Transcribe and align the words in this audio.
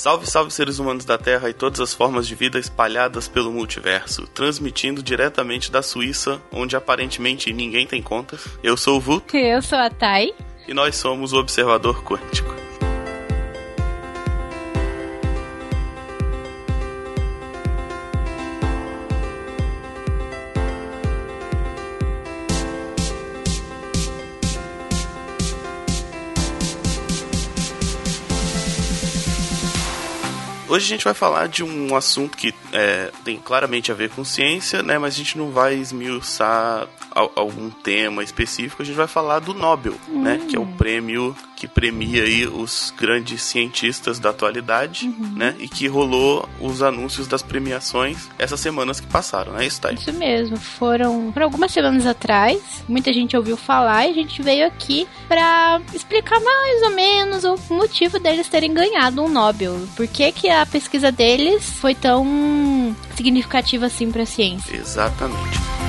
Salve, 0.00 0.26
salve 0.26 0.50
seres 0.50 0.78
humanos 0.78 1.04
da 1.04 1.18
Terra 1.18 1.50
e 1.50 1.52
todas 1.52 1.78
as 1.78 1.92
formas 1.92 2.26
de 2.26 2.34
vida 2.34 2.58
espalhadas 2.58 3.28
pelo 3.28 3.52
multiverso, 3.52 4.26
transmitindo 4.28 5.02
diretamente 5.02 5.70
da 5.70 5.82
Suíça, 5.82 6.40
onde 6.50 6.74
aparentemente 6.74 7.52
ninguém 7.52 7.86
tem 7.86 8.00
contas. 8.00 8.48
Eu 8.62 8.78
sou 8.78 8.96
o 8.96 9.00
Vulto. 9.00 9.36
Eu 9.36 9.60
sou 9.60 9.76
a 9.76 9.90
Thay. 9.90 10.32
E 10.66 10.72
nós 10.72 10.96
somos 10.96 11.34
o 11.34 11.38
Observador 11.38 12.02
Quântico. 12.02 12.59
Hoje 30.80 30.94
a 30.94 30.96
gente 30.96 31.04
vai 31.04 31.12
falar 31.12 31.46
de 31.46 31.62
um 31.62 31.94
assunto 31.94 32.38
que 32.38 32.54
é, 32.72 33.10
tem 33.22 33.36
claramente 33.36 33.92
a 33.92 33.94
ver 33.94 34.08
com 34.08 34.24
ciência, 34.24 34.82
né? 34.82 34.96
Mas 34.96 35.12
a 35.12 35.16
gente 35.18 35.36
não 35.36 35.50
vai 35.50 35.74
esmiuçar 35.74 36.88
algum 37.34 37.70
tema 37.70 38.22
específico. 38.22 38.82
A 38.82 38.84
gente 38.84 38.96
vai 38.96 39.06
falar 39.06 39.40
do 39.40 39.54
Nobel, 39.54 39.94
uhum. 40.08 40.22
né? 40.22 40.40
Que 40.48 40.56
é 40.56 40.58
o 40.58 40.62
hum. 40.62 40.76
prêmio 40.76 41.36
que 41.56 41.68
premia 41.68 42.22
aí 42.22 42.46
os 42.46 42.92
grandes 42.96 43.42
cientistas 43.42 44.18
da 44.18 44.30
atualidade, 44.30 45.06
uhum. 45.06 45.32
né? 45.36 45.54
E 45.58 45.68
que 45.68 45.86
rolou 45.86 46.48
os 46.58 46.82
anúncios 46.82 47.26
das 47.26 47.42
premiações 47.42 48.30
essas 48.38 48.58
semanas 48.60 48.98
que 48.98 49.06
passaram, 49.06 49.52
né? 49.52 49.66
Isso, 49.66 49.80
tá 49.80 49.92
Isso 49.92 50.12
mesmo. 50.12 50.56
Foram 50.56 51.30
por 51.30 51.42
algumas 51.42 51.70
semanas 51.70 52.06
atrás. 52.06 52.82
Muita 52.88 53.12
gente 53.12 53.36
ouviu 53.36 53.56
falar 53.56 54.06
e 54.06 54.10
a 54.10 54.14
gente 54.14 54.40
veio 54.42 54.66
aqui 54.66 55.06
para 55.28 55.82
explicar 55.92 56.40
mais 56.40 56.82
ou 56.82 56.90
menos 56.90 57.44
o 57.44 57.56
motivo 57.74 58.18
deles 58.18 58.48
terem 58.48 58.72
ganhado 58.72 59.22
um 59.22 59.28
Nobel. 59.28 59.78
Por 59.94 60.06
que, 60.06 60.32
que 60.32 60.48
a 60.48 60.64
pesquisa 60.64 61.12
deles 61.12 61.68
foi 61.78 61.94
tão 61.94 62.96
significativa 63.14 63.86
assim 63.86 64.10
para 64.10 64.22
a 64.22 64.26
ciência? 64.26 64.74
Exatamente. 64.74 65.79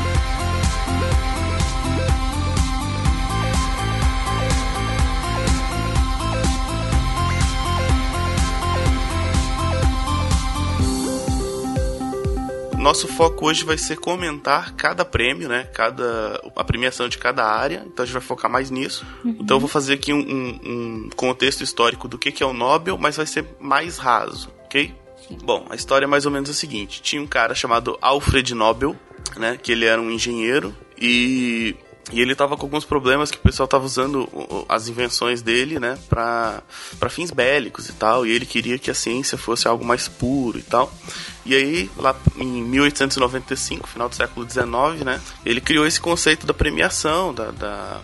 Nosso 12.81 13.07
foco 13.07 13.45
hoje 13.45 13.63
vai 13.63 13.77
ser 13.77 13.97
comentar 13.97 14.73
cada 14.73 15.05
prêmio, 15.05 15.47
né? 15.47 15.69
Cada 15.71 16.41
a 16.55 16.63
premiação 16.63 17.07
de 17.07 17.19
cada 17.19 17.45
área. 17.45 17.83
Então 17.85 18.01
a 18.01 18.05
gente 18.07 18.13
vai 18.13 18.21
focar 18.23 18.49
mais 18.49 18.71
nisso. 18.71 19.05
Uhum. 19.23 19.37
Então 19.39 19.57
eu 19.57 19.59
vou 19.59 19.69
fazer 19.69 19.93
aqui 19.93 20.11
um, 20.11 20.19
um, 20.19 21.09
contexto 21.15 21.63
histórico 21.63 22.07
do 22.07 22.17
que, 22.17 22.31
que 22.31 22.41
é 22.41 22.45
o 22.45 22.53
Nobel, 22.53 22.97
mas 22.97 23.17
vai 23.17 23.27
ser 23.27 23.45
mais 23.59 23.99
raso, 23.99 24.51
ok? 24.65 24.95
Sim. 25.27 25.37
Bom, 25.43 25.67
a 25.69 25.75
história 25.75 26.05
é 26.05 26.07
mais 26.07 26.25
ou 26.25 26.31
menos 26.31 26.49
a 26.49 26.53
seguinte: 26.53 27.03
tinha 27.03 27.21
um 27.21 27.27
cara 27.27 27.53
chamado 27.53 27.99
Alfred 28.01 28.55
Nobel, 28.55 28.95
né? 29.37 29.59
Que 29.61 29.73
ele 29.73 29.85
era 29.85 30.01
um 30.01 30.09
engenheiro 30.09 30.75
e 30.99 31.75
e 32.11 32.21
ele 32.21 32.35
tava 32.35 32.57
com 32.57 32.63
alguns 32.65 32.85
problemas 32.85 33.31
que 33.31 33.37
o 33.37 33.41
pessoal 33.41 33.67
tava 33.67 33.85
usando 33.85 34.27
as 34.67 34.87
invenções 34.87 35.41
dele, 35.41 35.79
né, 35.79 35.97
para 36.09 36.61
fins 37.09 37.31
bélicos 37.31 37.89
e 37.89 37.93
tal, 37.93 38.25
e 38.25 38.31
ele 38.31 38.45
queria 38.45 38.77
que 38.77 38.91
a 38.91 38.93
ciência 38.93 39.37
fosse 39.37 39.67
algo 39.67 39.85
mais 39.85 40.07
puro 40.07 40.59
e 40.59 40.63
tal. 40.63 40.93
E 41.45 41.55
aí, 41.55 41.89
lá 41.97 42.15
em 42.37 42.63
1895, 42.63 43.87
final 43.87 44.09
do 44.09 44.15
século 44.15 44.47
XIX, 44.49 45.05
né, 45.05 45.21
ele 45.45 45.61
criou 45.61 45.85
esse 45.85 45.99
conceito 45.99 46.45
da 46.45 46.53
premiação, 46.53 47.33
da, 47.33 47.51
da 47.51 48.01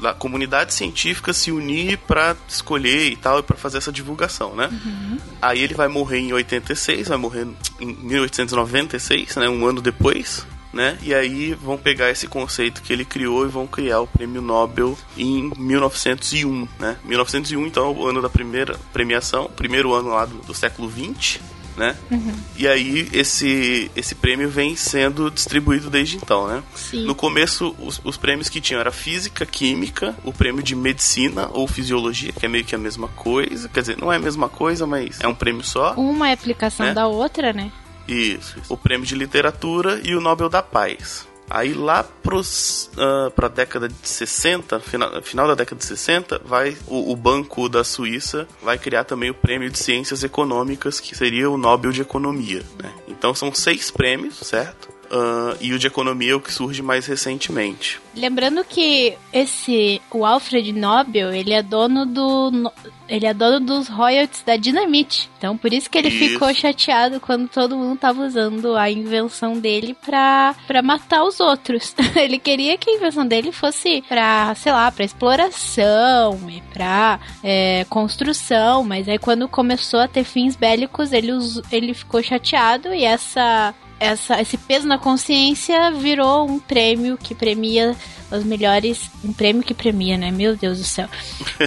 da 0.00 0.12
comunidade 0.12 0.74
científica 0.74 1.32
se 1.32 1.50
unir 1.50 1.96
para 1.98 2.36
escolher 2.46 3.10
e 3.10 3.16
tal, 3.16 3.38
e 3.38 3.42
para 3.42 3.56
fazer 3.56 3.78
essa 3.78 3.92
divulgação, 3.92 4.54
né? 4.54 4.68
Uhum. 4.70 5.18
Aí 5.40 5.60
ele 5.62 5.72
vai 5.72 5.88
morrer 5.88 6.18
em 6.18 6.32
86, 6.32 7.08
vai 7.08 7.16
morrer 7.16 7.46
em 7.80 7.86
1896, 7.86 9.36
né? 9.36 9.48
Um 9.48 9.64
ano 9.64 9.80
depois 9.80 10.46
né? 10.74 10.98
E 11.02 11.14
aí 11.14 11.54
vão 11.54 11.78
pegar 11.78 12.10
esse 12.10 12.26
conceito 12.26 12.82
que 12.82 12.92
ele 12.92 13.04
criou 13.04 13.44
e 13.46 13.48
vão 13.48 13.66
criar 13.66 14.00
o 14.00 14.06
prêmio 14.06 14.42
Nobel 14.42 14.98
em 15.16 15.50
1901, 15.56 16.68
né? 16.78 16.96
1901, 17.04 17.66
então, 17.66 17.86
é 17.86 17.88
o 17.90 18.06
ano 18.06 18.20
da 18.20 18.28
primeira 18.28 18.78
premiação, 18.92 19.50
primeiro 19.54 19.94
ano 19.94 20.10
lá 20.10 20.26
do, 20.26 20.38
do 20.38 20.52
século 20.52 20.88
20, 20.88 21.40
né? 21.76 21.96
Uhum. 22.10 22.34
E 22.56 22.66
aí 22.68 23.08
esse, 23.12 23.90
esse 23.94 24.14
prêmio 24.14 24.48
vem 24.48 24.76
sendo 24.76 25.30
distribuído 25.30 25.90
desde 25.90 26.16
então, 26.16 26.46
né? 26.46 26.62
Sim. 26.74 27.04
No 27.04 27.14
começo, 27.14 27.74
os, 27.78 28.00
os 28.04 28.16
prêmios 28.16 28.48
que 28.48 28.60
tinham 28.60 28.80
era 28.80 28.92
física, 28.92 29.44
química, 29.44 30.14
o 30.24 30.32
prêmio 30.32 30.62
de 30.62 30.74
medicina 30.74 31.48
ou 31.52 31.66
fisiologia, 31.66 32.32
que 32.32 32.46
é 32.46 32.48
meio 32.48 32.64
que 32.64 32.74
a 32.74 32.78
mesma 32.78 33.08
coisa. 33.08 33.68
Quer 33.68 33.80
dizer, 33.80 33.98
não 33.98 34.12
é 34.12 34.16
a 34.16 34.20
mesma 34.20 34.48
coisa, 34.48 34.86
mas 34.86 35.20
é 35.20 35.28
um 35.28 35.34
prêmio 35.34 35.64
só. 35.64 35.94
Uma 35.94 36.30
é 36.30 36.32
aplicação 36.32 36.86
né? 36.86 36.94
da 36.94 37.06
outra, 37.06 37.52
né? 37.52 37.70
Isso, 38.06 38.58
isso, 38.58 38.72
O 38.72 38.76
prêmio 38.76 39.06
de 39.06 39.14
literatura 39.14 40.00
e 40.02 40.14
o 40.14 40.20
Nobel 40.20 40.48
da 40.48 40.62
Paz. 40.62 41.26
Aí 41.48 41.74
lá 41.74 42.02
pros, 42.02 42.90
uh, 42.94 43.30
pra 43.30 43.48
década 43.48 43.86
de 43.86 44.08
60, 44.08 44.80
final, 44.80 45.22
final 45.22 45.46
da 45.46 45.54
década 45.54 45.78
de 45.78 45.84
60, 45.84 46.40
vai 46.44 46.76
o, 46.86 47.12
o, 47.12 47.16
Banco 47.16 47.68
da 47.68 47.84
Suíça 47.84 48.48
vai 48.62 48.78
criar 48.78 49.04
também 49.04 49.28
o 49.28 49.34
prêmio 49.34 49.68
de 49.68 49.78
Ciências 49.78 50.24
Econômicas, 50.24 51.00
que 51.00 51.14
seria 51.14 51.50
o 51.50 51.58
Nobel 51.58 51.92
de 51.92 52.00
Economia. 52.00 52.62
Né? 52.82 52.90
Então 53.06 53.34
são 53.34 53.54
seis 53.54 53.90
prêmios, 53.90 54.36
certo? 54.38 54.93
Uh, 55.14 55.56
e 55.60 55.72
o 55.72 55.78
de 55.78 55.86
economia 55.86 56.32
é 56.32 56.34
o 56.34 56.40
que 56.40 56.52
surge 56.52 56.82
mais 56.82 57.06
recentemente. 57.06 58.00
Lembrando 58.16 58.64
que 58.64 59.14
esse 59.32 60.02
o 60.10 60.26
Alfred 60.26 60.72
Nobel 60.72 61.32
ele 61.32 61.52
é 61.52 61.62
dono 61.62 62.04
do 62.04 62.72
ele 63.08 63.24
é 63.24 63.32
dono 63.32 63.60
dos 63.60 63.86
royalties 63.86 64.42
da 64.42 64.56
Dinamite. 64.56 65.30
Então 65.38 65.56
por 65.56 65.72
isso 65.72 65.88
que 65.88 65.98
ele 65.98 66.08
isso. 66.08 66.32
ficou 66.32 66.52
chateado 66.52 67.20
quando 67.20 67.48
todo 67.48 67.76
mundo 67.76 67.96
tava 67.96 68.26
usando 68.26 68.76
a 68.76 68.90
invenção 68.90 69.60
dele 69.60 69.96
pra, 70.04 70.52
pra 70.66 70.82
matar 70.82 71.22
os 71.22 71.38
outros. 71.38 71.94
ele 72.16 72.40
queria 72.40 72.76
que 72.76 72.90
a 72.90 72.94
invenção 72.94 73.24
dele 73.24 73.52
fosse 73.52 74.02
pra, 74.08 74.52
sei 74.56 74.72
lá, 74.72 74.90
pra 74.90 75.04
exploração 75.04 76.40
e 76.50 76.60
pra 76.72 77.20
é, 77.40 77.86
construção. 77.88 78.82
Mas 78.82 79.08
aí 79.08 79.18
quando 79.18 79.46
começou 79.46 80.00
a 80.00 80.08
ter 80.08 80.24
fins 80.24 80.56
bélicos, 80.56 81.12
ele, 81.12 81.30
ele 81.70 81.94
ficou 81.94 82.20
chateado 82.20 82.92
e 82.92 83.04
essa 83.04 83.72
essa, 83.98 84.40
esse 84.40 84.56
peso 84.56 84.86
na 84.86 84.98
consciência 84.98 85.90
virou 85.92 86.48
um 86.48 86.58
prêmio 86.58 87.16
que 87.16 87.34
premia 87.34 87.96
os 88.30 88.44
melhores. 88.44 89.10
Um 89.24 89.32
prêmio 89.32 89.62
que 89.62 89.74
premia, 89.74 90.16
né? 90.16 90.30
Meu 90.30 90.56
Deus 90.56 90.78
do 90.78 90.84
céu. 90.84 91.08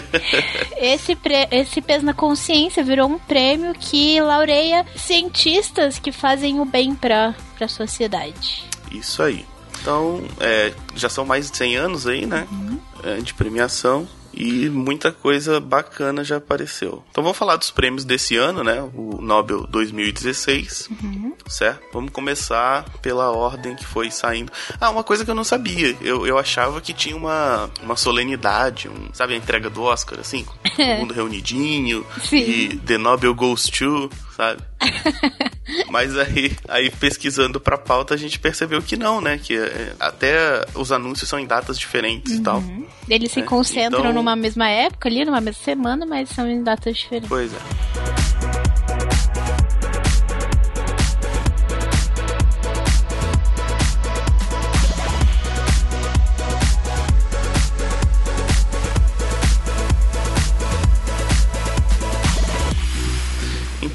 esse, 0.77 1.15
pre, 1.15 1.47
esse 1.51 1.81
peso 1.81 2.05
na 2.05 2.13
consciência 2.13 2.83
virou 2.83 3.07
um 3.07 3.19
prêmio 3.19 3.73
que 3.73 4.19
laureia 4.21 4.85
cientistas 4.95 5.99
que 5.99 6.11
fazem 6.11 6.59
o 6.59 6.65
bem 6.65 6.93
para 6.93 7.35
a 7.59 7.67
sociedade. 7.67 8.65
Isso 8.91 9.21
aí. 9.23 9.45
Então, 9.81 10.23
é, 10.39 10.73
já 10.95 11.09
são 11.09 11.25
mais 11.25 11.49
de 11.49 11.57
100 11.57 11.75
anos 11.77 12.07
aí, 12.07 12.25
né? 12.25 12.47
Uhum. 12.51 12.79
É, 13.03 13.17
de 13.17 13.33
premiação 13.33 14.07
e 14.37 14.69
muita 14.69 15.11
coisa 15.11 15.59
bacana 15.59 16.23
já 16.23 16.37
apareceu. 16.37 17.03
Então 17.09 17.23
vamos 17.23 17.37
falar 17.37 17.55
dos 17.55 17.71
prêmios 17.71 18.05
desse 18.05 18.37
ano, 18.37 18.63
né? 18.63 18.81
O 18.93 19.19
Nobel 19.21 19.65
2016, 19.67 20.89
uhum. 21.01 21.33
certo? 21.47 21.81
Vamos 21.91 22.11
começar 22.11 22.85
pela 23.01 23.31
ordem 23.31 23.75
que 23.75 23.85
foi 23.85 24.11
saindo. 24.11 24.51
Ah, 24.79 24.89
uma 24.91 25.03
coisa 25.03 25.25
que 25.25 25.31
eu 25.31 25.35
não 25.35 25.43
sabia. 25.43 25.97
Eu, 26.01 26.27
eu 26.27 26.37
achava 26.37 26.79
que 26.79 26.93
tinha 26.93 27.15
uma, 27.15 27.69
uma 27.81 27.95
solenidade, 27.95 28.87
um, 28.87 29.09
sabe 29.13 29.33
a 29.33 29.37
entrega 29.37 29.69
do 29.69 29.81
Oscar, 29.81 30.19
assim? 30.19 30.45
Todo 30.77 30.99
mundo 30.99 31.13
reunidinho 31.13 32.05
Sim. 32.23 32.37
e 32.37 32.77
The 32.77 32.97
Nobel 32.97 33.33
Goes 33.33 33.65
To 33.69 34.09
sabe? 34.37 34.61
Mas 35.89 36.17
aí, 36.17 36.55
aí 36.67 36.89
pesquisando 36.89 37.59
pra 37.59 37.77
pauta 37.77 38.13
a 38.13 38.17
gente 38.17 38.39
percebeu 38.39 38.81
que 38.81 38.95
não, 38.95 39.19
né? 39.19 39.37
Que 39.37 39.57
é, 39.57 39.93
até 39.99 40.63
os 40.75 40.91
anúncios 40.91 41.27
são 41.27 41.39
em 41.39 41.45
datas 41.45 41.77
diferentes 41.77 42.33
uhum. 42.33 42.39
e 42.39 42.43
tal. 42.43 42.63
Eles 43.09 43.31
se 43.31 43.39
é, 43.39 43.43
concentram 43.43 44.01
então... 44.01 44.13
numa 44.13 44.35
mesma 44.35 44.69
época 44.69 45.09
ali, 45.09 45.25
numa 45.25 45.41
mesma 45.41 45.63
semana, 45.63 46.05
mas 46.05 46.29
são 46.29 46.47
em 46.47 46.63
datas 46.63 46.95
diferentes. 46.95 47.27
Pois 47.27 47.51
é. 47.51 48.36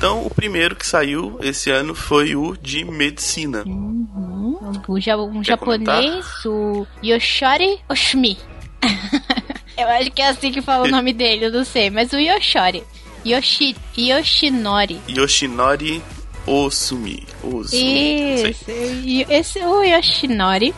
Então, 0.02 0.26
o 0.26 0.30
primeiro 0.30 0.74
que 0.74 0.84
saiu 0.84 1.38
esse 1.40 1.70
ano 1.70 1.94
foi 1.94 2.34
o 2.34 2.56
de 2.56 2.84
medicina. 2.84 3.62
Uhum. 3.64 4.58
O 4.88 4.98
ja 4.98 5.16
um 5.16 5.44
japonês, 5.44 6.26
comentar? 6.42 6.52
o 6.52 6.84
Yoshori 7.04 7.78
Oshimi. 7.88 8.36
eu 9.78 9.86
acho 9.86 10.10
que 10.10 10.20
é 10.20 10.26
assim 10.26 10.50
que 10.50 10.60
fala 10.60 10.88
o 10.88 10.90
nome 10.90 11.12
dele, 11.12 11.44
eu 11.44 11.52
não 11.52 11.64
sei, 11.64 11.88
mas 11.88 12.12
o 12.12 12.18
Yoshori. 12.18 12.82
Yoshi, 13.24 13.76
Yoshinori. 13.96 15.00
Yoshinori 15.08 16.02
Osumi. 16.46 17.26
Osumi. 17.42 18.56
E 19.04 19.26
esse, 19.28 19.60
o 19.60 19.82
Yoshinori, 19.82 20.74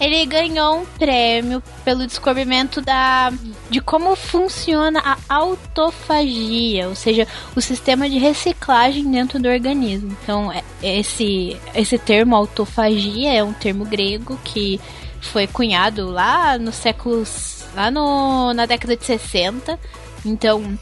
ele 0.00 0.24
ganhou 0.26 0.80
um 0.80 0.86
prêmio 0.86 1.62
pelo 1.84 2.06
descobrimento 2.06 2.80
da, 2.80 3.32
de 3.68 3.80
como 3.80 4.14
funciona 4.14 5.00
a 5.04 5.18
autofagia, 5.28 6.88
ou 6.88 6.94
seja, 6.94 7.26
o 7.56 7.60
sistema 7.60 8.08
de 8.08 8.18
reciclagem 8.18 9.10
dentro 9.10 9.40
do 9.40 9.48
organismo. 9.48 10.16
Então, 10.22 10.52
é, 10.52 10.62
esse, 10.82 11.56
esse 11.74 11.98
termo 11.98 12.36
autofagia 12.36 13.32
é 13.32 13.42
um 13.42 13.52
termo 13.52 13.84
grego 13.84 14.38
que 14.44 14.80
foi 15.20 15.46
cunhado 15.46 16.10
lá 16.10 16.56
nos 16.58 16.76
séculos. 16.76 17.64
lá 17.74 17.90
no, 17.90 18.54
na 18.54 18.66
década 18.66 18.96
de 18.96 19.04
60. 19.04 19.78
Então, 20.24 20.78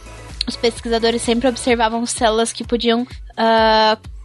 os 0.46 0.56
pesquisadores 0.56 1.22
sempre 1.22 1.48
observavam 1.48 2.04
células 2.06 2.52
que 2.52 2.64
podiam 2.64 3.02
uh, 3.02 4.15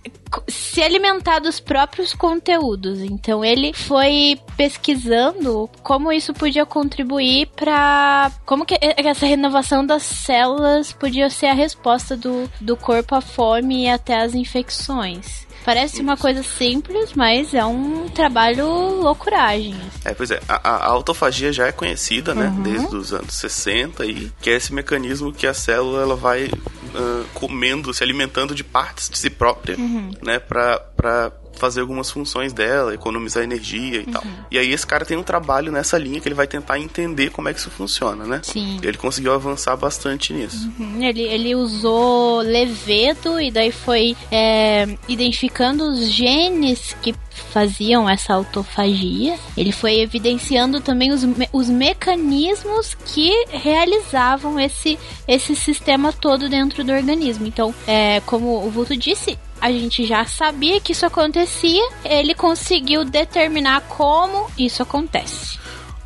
se 0.48 0.82
alimentar 0.82 1.40
dos 1.40 1.60
próprios 1.60 2.14
conteúdos. 2.14 3.00
Então 3.00 3.44
ele 3.44 3.74
foi 3.74 4.40
pesquisando 4.56 5.70
como 5.84 6.12
isso 6.12 6.34
podia 6.34 6.66
contribuir 6.66 7.48
para 7.56 8.32
como 8.46 8.66
que 8.66 8.78
essa 8.82 9.26
renovação 9.26 9.86
das 9.86 10.04
células 10.04 10.92
podia 10.92 11.30
ser 11.30 11.48
a 11.48 11.54
resposta 11.54 12.16
do, 12.16 12.50
do 12.60 12.78
corpo 12.78 13.16
à 13.16 13.22
fome 13.22 13.84
e 13.84 13.90
até 13.90 14.22
às 14.22 14.34
infecções. 14.34 15.52
Parece 15.64 16.02
uma 16.02 16.18
coisa 16.18 16.42
simples, 16.42 17.14
mas 17.14 17.54
é 17.54 17.64
um 17.64 18.10
trabalho 18.10 18.68
loucuragem. 18.68 19.76
É, 20.04 20.12
pois 20.14 20.32
é. 20.32 20.42
A, 20.48 20.56
a 20.56 20.86
autofagia 20.88 21.54
já 21.54 21.68
é 21.68 21.72
conhecida, 21.72 22.34
né? 22.34 22.48
Uhum. 22.48 22.64
Desde 22.64 22.96
os 22.96 23.14
anos 23.14 23.36
60 23.36 24.06
e 24.06 24.32
que 24.42 24.50
é 24.50 24.56
esse 24.56 24.74
mecanismo 24.74 25.32
que 25.32 25.46
a 25.46 25.54
célula 25.54 26.02
ela 26.02 26.16
vai 26.16 26.50
uh, 26.96 27.26
comendo, 27.34 27.94
se 27.94 28.04
alimentando 28.04 28.56
de 28.56 28.64
partes 28.64 29.10
de 29.10 29.18
si 29.18 29.30
própria, 29.30 29.78
uhum. 29.78 30.12
né? 30.22 30.40
Pra 30.40 31.32
fazer 31.54 31.82
algumas 31.82 32.10
funções 32.10 32.54
dela, 32.54 32.94
economizar 32.94 33.44
energia 33.44 34.02
e 34.02 34.06
uhum. 34.06 34.12
tal. 34.12 34.24
E 34.50 34.58
aí 34.58 34.72
esse 34.72 34.86
cara 34.86 35.06
tem 35.06 35.18
um 35.18 35.24
trabalho 35.24 35.72
nessa 35.72 35.98
linha 35.98 36.20
que 36.20 36.28
ele 36.28 36.36
vai 36.36 36.48
tentar 36.48 36.80
entender 36.80 37.30
como 37.30 37.50
é 37.50 37.54
que 37.54 37.60
isso 37.60 37.70
funciona, 37.70 38.26
né? 38.26 38.42
Sim. 38.44 38.80
Ele 38.82 38.98
conseguiu 38.98 39.34
avançar 39.34 39.76
bastante 39.76 40.34
nisso. 40.34 40.72
Uhum. 40.80 41.02
Ele, 41.04 41.22
ele 41.22 41.56
usou 41.56 42.42
levedo 42.42 43.40
e 43.40 43.52
daí 43.52 43.72
foi 43.72 44.16
é, 44.32 44.98
identificando 45.08 45.84
os 45.84 46.10
genes 46.10 46.96
que 47.02 47.14
faziam 47.52 48.10
essa 48.10 48.34
autofagia. 48.34 49.38
Ele 49.56 49.72
foi 49.72 50.00
evidenciando 50.00 50.82
também 50.82 51.12
os, 51.12 51.24
me 51.24 51.48
os 51.52 51.70
mecanismos 51.70 52.96
que 53.06 53.46
realizavam 53.50 54.60
esse, 54.60 54.98
esse 55.28 55.56
sistema 55.56 56.12
todo 56.14 56.50
dentro 56.50 56.84
do 56.84 56.92
organismo. 56.92 57.46
Então, 57.46 57.74
é, 57.88 58.22
como 58.22 58.66
o 58.66 58.70
Vulto 58.70 58.96
disse, 58.96 59.38
a 59.62 59.72
gente 59.72 60.06
já 60.06 60.26
sabia 60.26 60.82
que 60.82 60.92
isso 60.92 61.06
acontecia, 61.06 61.88
ele 62.04 62.34
conseguiu 62.34 63.06
determinar 63.06 63.82
como 63.82 64.50
isso 64.58 64.82
acontece. 64.82 65.60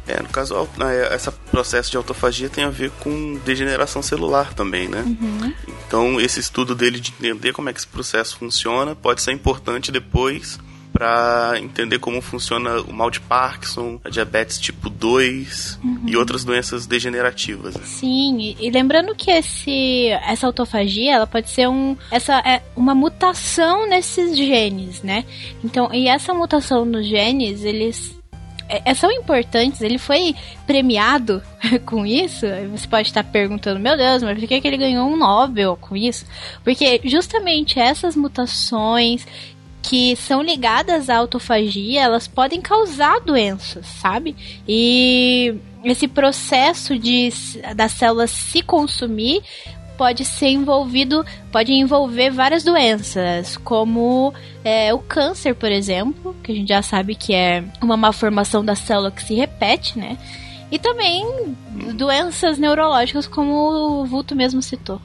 É, 0.08 0.22
no 0.22 0.30
caso, 0.30 0.56
é, 0.82 1.16
esse 1.16 1.32
processo 1.50 1.90
de 1.90 1.98
autofagia 1.98 2.48
tem 2.48 2.64
a 2.64 2.70
ver 2.70 2.92
com 3.00 3.40
degeneração 3.44 4.04
celular 4.04 4.54
também, 4.54 4.88
né? 4.88 5.02
Uhum. 5.02 5.54
Então, 5.88 6.22
esse 6.22 6.40
estudo 6.40 6.76
dele 6.76 7.00
de 7.00 7.12
entender 7.12 7.54
como 7.54 7.70
é 7.70 7.74
que 7.74 7.80
esse 7.80 7.88
processo 7.88 8.38
funciona 8.38 8.96
pode 8.96 9.22
ser 9.22 9.32
importante 9.32 9.92
depois 9.92 10.60
para 10.96 11.60
entender 11.60 12.00
como 12.00 12.22
funciona 12.22 12.80
o 12.80 12.94
mal 12.94 13.12
de 13.12 13.20
Parkinson, 13.20 14.00
a 14.02 14.10
diabetes 14.10 14.58
tipo 14.58 14.90
2 14.90 15.78
uhum. 15.84 16.00
e 16.08 16.16
outras 16.16 16.46
doenças 16.46 16.88
degenerativas. 16.88 17.76
Né? 17.76 17.82
Sim, 17.84 18.38
e, 18.40 18.68
e, 18.68 18.72
lembrando 18.72 19.14
que 19.14 19.30
esse, 19.30 20.08
essa 20.26 20.48
autofagia, 20.48 21.16
ela 21.16 21.28
pode 21.28 21.50
ser 21.50 21.68
um, 21.68 21.98
essa 22.10 22.38
é 22.40 22.64
uma 22.78 22.96
mutação 22.96 23.90
nesses 23.90 24.38
genes, 24.38 25.04
né? 25.04 25.26
Então, 25.62 25.94
e 25.94 26.08
essa 26.08 26.34
mutação 26.34 26.86
nos 26.86 27.06
genes, 27.06 27.66
eles 27.66 28.16
é, 28.70 28.92
é 28.92 28.94
são 28.94 29.12
importantes, 29.12 29.82
ele 29.82 29.98
foi 29.98 30.34
premiado 30.66 31.42
com 31.86 32.06
isso. 32.06 32.46
Você 32.72 32.88
pode 32.88 33.10
estar 33.10 33.24
perguntando, 33.24 33.80
meu 33.80 33.98
Deus, 33.98 34.24
mas 34.24 34.40
por 34.40 34.48
que, 34.48 34.62
que 34.62 34.68
ele 34.68 34.78
ganhou 34.78 35.08
um 35.08 35.18
Nobel 35.18 35.78
com 35.80 35.96
isso? 35.96 36.26
Porque 36.64 37.02
justamente 37.04 37.80
essas 37.80 38.16
mutações 38.16 39.28
que 39.88 40.16
são 40.16 40.42
ligadas 40.42 41.12
à 41.12 41.18
autofagia, 41.18 42.02
elas 42.02 42.28
podem 42.28 42.60
causar 42.60 43.20
doenças, 43.20 43.86
sabe? 43.86 44.36
E 44.68 45.54
esse 45.84 46.08
processo 46.08 46.98
de 46.98 47.30
das 47.76 47.92
células 47.92 48.32
se 48.32 48.64
consumir 48.64 49.44
pode 49.96 50.26
ser 50.26 50.48
envolvido, 50.48 51.24
pode 51.52 51.72
envolver 51.72 52.32
várias 52.32 52.64
doenças, 52.64 53.58
como 53.58 54.34
é, 54.64 54.94
o 54.94 55.00
câncer, 55.00 55.54
por 55.54 55.72
exemplo, 55.72 56.36
que 56.44 56.52
a 56.52 56.56
gente 56.56 56.68
já 56.68 56.82
sabe 56.82 57.14
que 57.14 57.34
é 57.34 57.64
uma 57.82 57.96
malformação 57.96 58.66
da 58.66 58.76
célula 58.76 59.12
que 59.12 59.24
se 59.24 59.36
repete, 59.36 59.98
né? 59.98 60.18
E 60.72 60.80
também 60.80 61.56
doenças 61.94 62.58
neurológicas, 62.58 63.28
como 63.28 64.02
o 64.02 64.06
Vulto 64.06 64.36
mesmo 64.36 64.62
citou. 64.64 65.00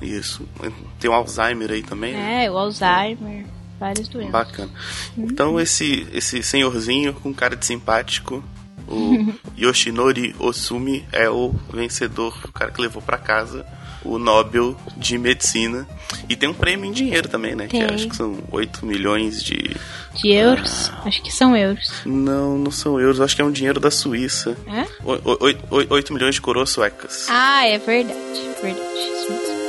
Isso. 0.00 0.48
Tem 1.00 1.10
o 1.10 1.12
Alzheimer 1.12 1.72
aí 1.72 1.82
também. 1.82 2.14
Né? 2.14 2.44
É, 2.44 2.50
o 2.50 2.56
Alzheimer 2.56 3.44
várias 3.80 4.06
doenças. 4.06 4.30
Bacana. 4.30 4.70
Uhum. 5.16 5.24
Então 5.24 5.60
esse 5.60 6.06
esse 6.12 6.42
senhorzinho 6.42 7.14
com 7.14 7.34
cara 7.34 7.56
de 7.56 7.66
simpático, 7.66 8.44
o 8.86 9.32
Yoshinori 9.58 10.36
Osumi 10.38 11.04
é 11.10 11.28
o 11.28 11.54
vencedor, 11.72 12.38
o 12.44 12.52
cara 12.52 12.70
que 12.70 12.80
levou 12.80 13.02
para 13.02 13.18
casa 13.18 13.66
o 14.04 14.18
Nobel 14.18 14.76
de 14.96 15.18
Medicina. 15.18 15.86
E 16.28 16.36
tem 16.36 16.48
um 16.48 16.54
prêmio 16.54 16.86
em 16.86 16.92
dinheiro 16.92 17.28
também, 17.28 17.54
né? 17.54 17.66
Tem. 17.66 17.86
Que 17.86 17.94
acho 17.94 18.08
que 18.08 18.16
são 18.16 18.38
8 18.50 18.84
milhões 18.84 19.42
de. 19.42 19.76
De 20.14 20.32
euros? 20.32 20.90
Ah, 20.92 21.02
acho 21.06 21.22
que 21.22 21.30
são 21.30 21.56
euros. 21.56 22.02
Não, 22.04 22.58
não 22.58 22.70
são 22.70 22.98
euros. 23.00 23.20
Acho 23.20 23.36
que 23.36 23.42
é 23.42 23.44
um 23.44 23.52
dinheiro 23.52 23.78
da 23.78 23.90
Suíça. 23.90 24.56
É? 24.66 24.86
8, 25.04 25.38
8, 25.70 25.94
8 25.94 26.12
milhões 26.12 26.34
de 26.34 26.40
coroas 26.40 26.70
suecas. 26.70 27.26
Ah, 27.28 27.66
é 27.66 27.78
verdade. 27.78 28.18
Verdade. 28.62 28.80
Isso 28.98 29.32
mesmo. 29.32 29.59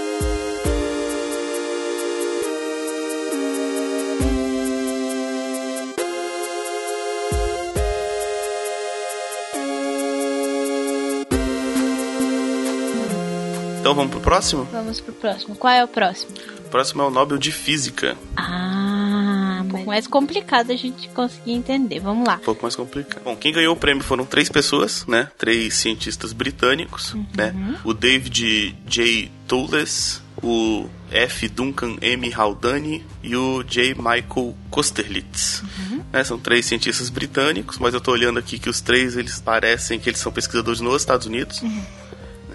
Então 13.92 13.96
vamos 13.96 14.12
pro 14.12 14.22
próximo? 14.22 14.64
Vamos 14.72 15.02
pro 15.02 15.14
próximo. 15.14 15.56
Qual 15.56 15.74
é 15.74 15.84
o 15.84 15.88
próximo? 15.88 16.32
O 16.60 16.70
próximo 16.70 17.02
é 17.02 17.06
o 17.06 17.10
Nobel 17.10 17.38
de 17.38 17.52
Física. 17.52 18.18
Ah, 18.38 19.60
um 19.66 19.68
pouco 19.68 19.88
mais 19.88 20.08
complicado 20.08 20.72
a 20.72 20.76
gente 20.78 21.10
conseguir 21.10 21.52
entender. 21.52 22.00
Vamos 22.00 22.26
lá. 22.26 22.36
Um 22.36 22.46
pouco 22.46 22.62
mais 22.62 22.74
complicado. 22.74 23.22
Bom, 23.24 23.36
quem 23.36 23.52
ganhou 23.52 23.74
o 23.74 23.78
prêmio 23.78 24.02
foram 24.02 24.26
três 24.26 24.48
pessoas, 24.48 25.06
né? 25.08 25.30
Três 25.38 25.74
cientistas 25.74 26.32
britânicos, 26.32 27.14
uhum. 27.14 27.26
né? 27.36 27.54
O 27.84 27.94
David 27.94 28.78
J. 28.88 29.30
Toules, 29.46 30.22
o 30.42 30.88
F. 31.12 31.50
Duncan 31.50 31.98
M. 32.02 32.34
Haldane 32.34 33.06
e 33.22 33.36
o 33.36 33.62
J. 33.64 33.94
Michael 33.96 34.56
Kosterlitz. 34.70 35.64
Uhum. 35.64 36.02
Né, 36.14 36.24
são 36.24 36.40
três 36.40 36.66
cientistas 36.66 37.10
britânicos, 37.10 37.78
mas 37.78 37.94
eu 37.94 37.98
estou 37.98 38.14
olhando 38.14 38.40
aqui 38.40 38.58
que 38.58 38.70
os 38.70 38.80
três 38.80 39.18
eles 39.18 39.42
parecem 39.42 40.00
que 40.00 40.10
eles 40.10 40.22
são 40.22 40.32
pesquisadores 40.32 40.80
nos 40.80 41.02
Estados 41.02 41.28
Unidos. 41.28 41.62
Uhum. 41.62 41.84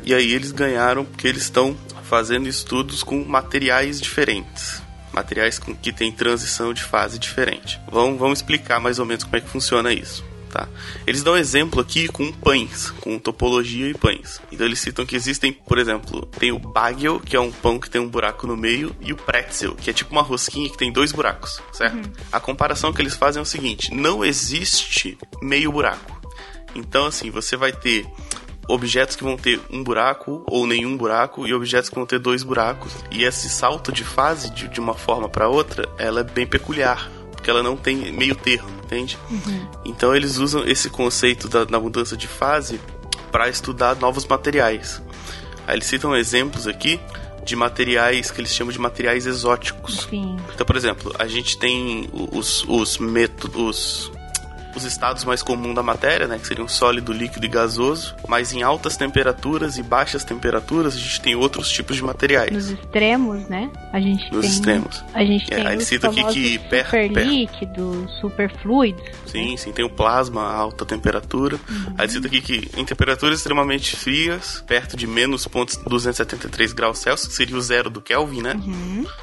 E 0.07 0.15
aí 0.15 0.33
eles 0.33 0.53
ganharam 0.53 1.05
porque 1.05 1.27
eles 1.27 1.43
estão 1.43 1.77
fazendo 2.05 2.49
estudos 2.49 3.03
com 3.03 3.25
materiais 3.25 4.01
diferentes. 4.01 4.81
Materiais 5.13 5.59
com, 5.59 5.75
que 5.75 5.93
têm 5.93 6.13
transição 6.13 6.73
de 6.73 6.81
fase 6.81 7.19
diferente. 7.19 7.81
Vamos, 7.91 8.17
vamos 8.17 8.39
explicar 8.39 8.79
mais 8.79 9.01
ou 9.01 9.05
menos 9.05 9.25
como 9.25 9.35
é 9.35 9.41
que 9.41 9.49
funciona 9.49 9.93
isso. 9.93 10.25
Tá? 10.49 10.69
Eles 11.05 11.25
dão 11.25 11.37
exemplo 11.37 11.81
aqui 11.81 12.07
com 12.07 12.31
pães, 12.31 12.91
com 13.01 13.19
topologia 13.19 13.91
e 13.91 13.95
pães. 13.95 14.41
Então 14.53 14.65
eles 14.65 14.79
citam 14.79 15.05
que 15.05 15.17
existem, 15.17 15.53
por 15.53 15.77
exemplo, 15.77 16.25
tem 16.39 16.53
o 16.53 16.59
bagel, 16.59 17.19
que 17.19 17.35
é 17.35 17.41
um 17.41 17.51
pão 17.51 17.81
que 17.81 17.91
tem 17.91 18.01
um 18.01 18.09
buraco 18.09 18.47
no 18.47 18.57
meio, 18.57 18.95
e 19.01 19.13
o 19.13 19.17
pretzel, 19.17 19.75
que 19.75 19.91
é 19.91 19.93
tipo 19.93 20.13
uma 20.13 20.23
rosquinha 20.23 20.71
que 20.71 20.79
tem 20.79 20.93
dois 20.93 21.11
buracos, 21.11 21.61
certo? 21.73 21.97
Uhum. 21.97 22.13
A 22.31 22.39
comparação 22.39 22.93
que 22.93 23.03
eles 23.03 23.17
fazem 23.17 23.41
é 23.41 23.43
o 23.43 23.47
seguinte: 23.47 23.93
não 23.93 24.25
existe 24.25 25.19
meio 25.43 25.73
buraco. 25.73 26.17
Então, 26.77 27.07
assim, 27.07 27.31
você 27.31 27.57
vai 27.57 27.73
ter 27.73 28.07
objetos 28.69 29.17
que 29.17 29.25
vão 29.25 29.37
ter 29.37 29.61
um 29.71 29.83
buraco 29.83 30.43
ou 30.47 30.67
nenhum 30.67 30.97
buraco 30.97 31.47
e 31.47 31.55
objetos 31.55 31.89
que 31.89 31.95
vão 31.95 32.07
ter 32.07 32.19
dois 32.19 32.43
buracos. 32.43 32.93
E 33.11 33.25
esse 33.25 33.49
salto 33.49 33.93
de 33.93 34.05
fase 34.05 34.51
de, 34.51 34.69
de 34.69 34.81
uma 34.81 34.95
forma 34.95 35.29
para 35.29 35.49
outra, 35.49 35.89
ela 35.99 36.21
é 36.21 36.25
bem 36.25 36.47
peculiar, 36.47 37.11
porque 37.33 37.51
ela 37.51 37.63
não 37.63 37.77
tem 37.77 38.13
meio 38.13 38.35
termo, 38.35 38.69
entende? 38.85 39.19
Uhum. 39.31 39.69
Então 39.85 40.15
eles 40.15 40.39
usam 40.39 40.65
esse 40.67 40.91
conceito 40.91 41.49
da, 41.49 41.65
da 41.65 41.79
mudança 41.81 42.17
de 42.17 42.27
fase 42.27 42.81
para 43.31 43.49
estudar 43.49 43.97
novos 43.97 44.25
materiais. 44.25 45.03
Aí 45.67 45.77
eles 45.77 45.87
citam 45.87 46.17
exemplos 46.17 46.67
aqui 46.67 47.01
de 47.45 47.55
materiais 47.55 48.31
que 48.31 48.41
eles 48.41 48.53
chamam 48.53 48.73
de 48.73 48.81
materiais 48.81 49.25
exóticos. 49.25 50.09
Sim. 50.11 50.37
Então, 50.53 50.67
por 50.67 50.77
exemplo, 50.77 51.15
a 51.17 51.29
gente 51.29 51.57
tem 51.57 52.09
os, 52.13 52.65
os 52.69 52.99
métodos 52.99 54.11
os 54.77 54.85
estados 54.85 55.25
mais 55.25 55.43
comuns 55.43 55.75
da 55.75 55.83
matéria, 55.83 56.27
né, 56.29 56.39
que 56.39 56.47
seriam 56.47 56.69
sólido, 56.69 57.13
líquido 57.13 57.47
e 57.47 57.49
gasoso, 57.49 58.15
mas 58.29 58.53
em 58.53 58.63
altas 58.63 58.97
temperaturas 58.97 59.79
e 59.79 59.83
baixas 59.83 60.25
temperaturas 60.25 60.95
a 60.95 60.99
gente 60.99 61.21
tem 61.21 61.35
outros 61.35 61.71
tipos 61.71 61.97
de 61.97 62.03
materiais. 62.05 62.53
Nos 62.53 62.71
extremos, 62.71 63.49
né? 63.49 63.71
A 63.93 64.01
gente 64.01 64.31
Nos 64.33 64.43
tem 64.43 64.51
extremos. 64.51 65.05
A 65.15 65.25
gente 65.25 65.53
É, 65.53 65.57
tem 65.57 65.67
aí 65.67 65.77
os 65.77 65.85
cita 65.85 66.09
aqui 66.09 66.25
que 66.25 66.59
per- 66.59 66.85
super 66.85 67.13
per- 67.13 67.27
líquidos, 67.27 68.11
super 68.21 68.53
fluidos. 68.63 69.03
Sim, 69.27 69.57
sim, 69.57 69.73
tem 69.73 69.85
o 69.85 69.91
plasma 69.91 70.43
a 70.43 70.55
alta 70.57 70.85
temperatura. 70.85 71.59
Aí 71.99 72.09
cita 72.09 72.27
aqui 72.27 72.41
que 72.41 72.71
em 72.77 72.85
temperaturas 72.85 73.39
extremamente 73.39 73.97
frias, 73.97 74.63
perto 74.67 74.97
de 74.97 75.07
menos 75.07 75.47
pontos 75.47 75.77
273 75.77 76.73
graus 76.73 76.99
Celsius, 76.99 77.29
que 77.29 77.35
seria 77.35 77.57
o 77.57 77.61
zero 77.61 77.89
do 77.91 78.01
Kelvin, 78.01 78.43
né? 78.43 78.55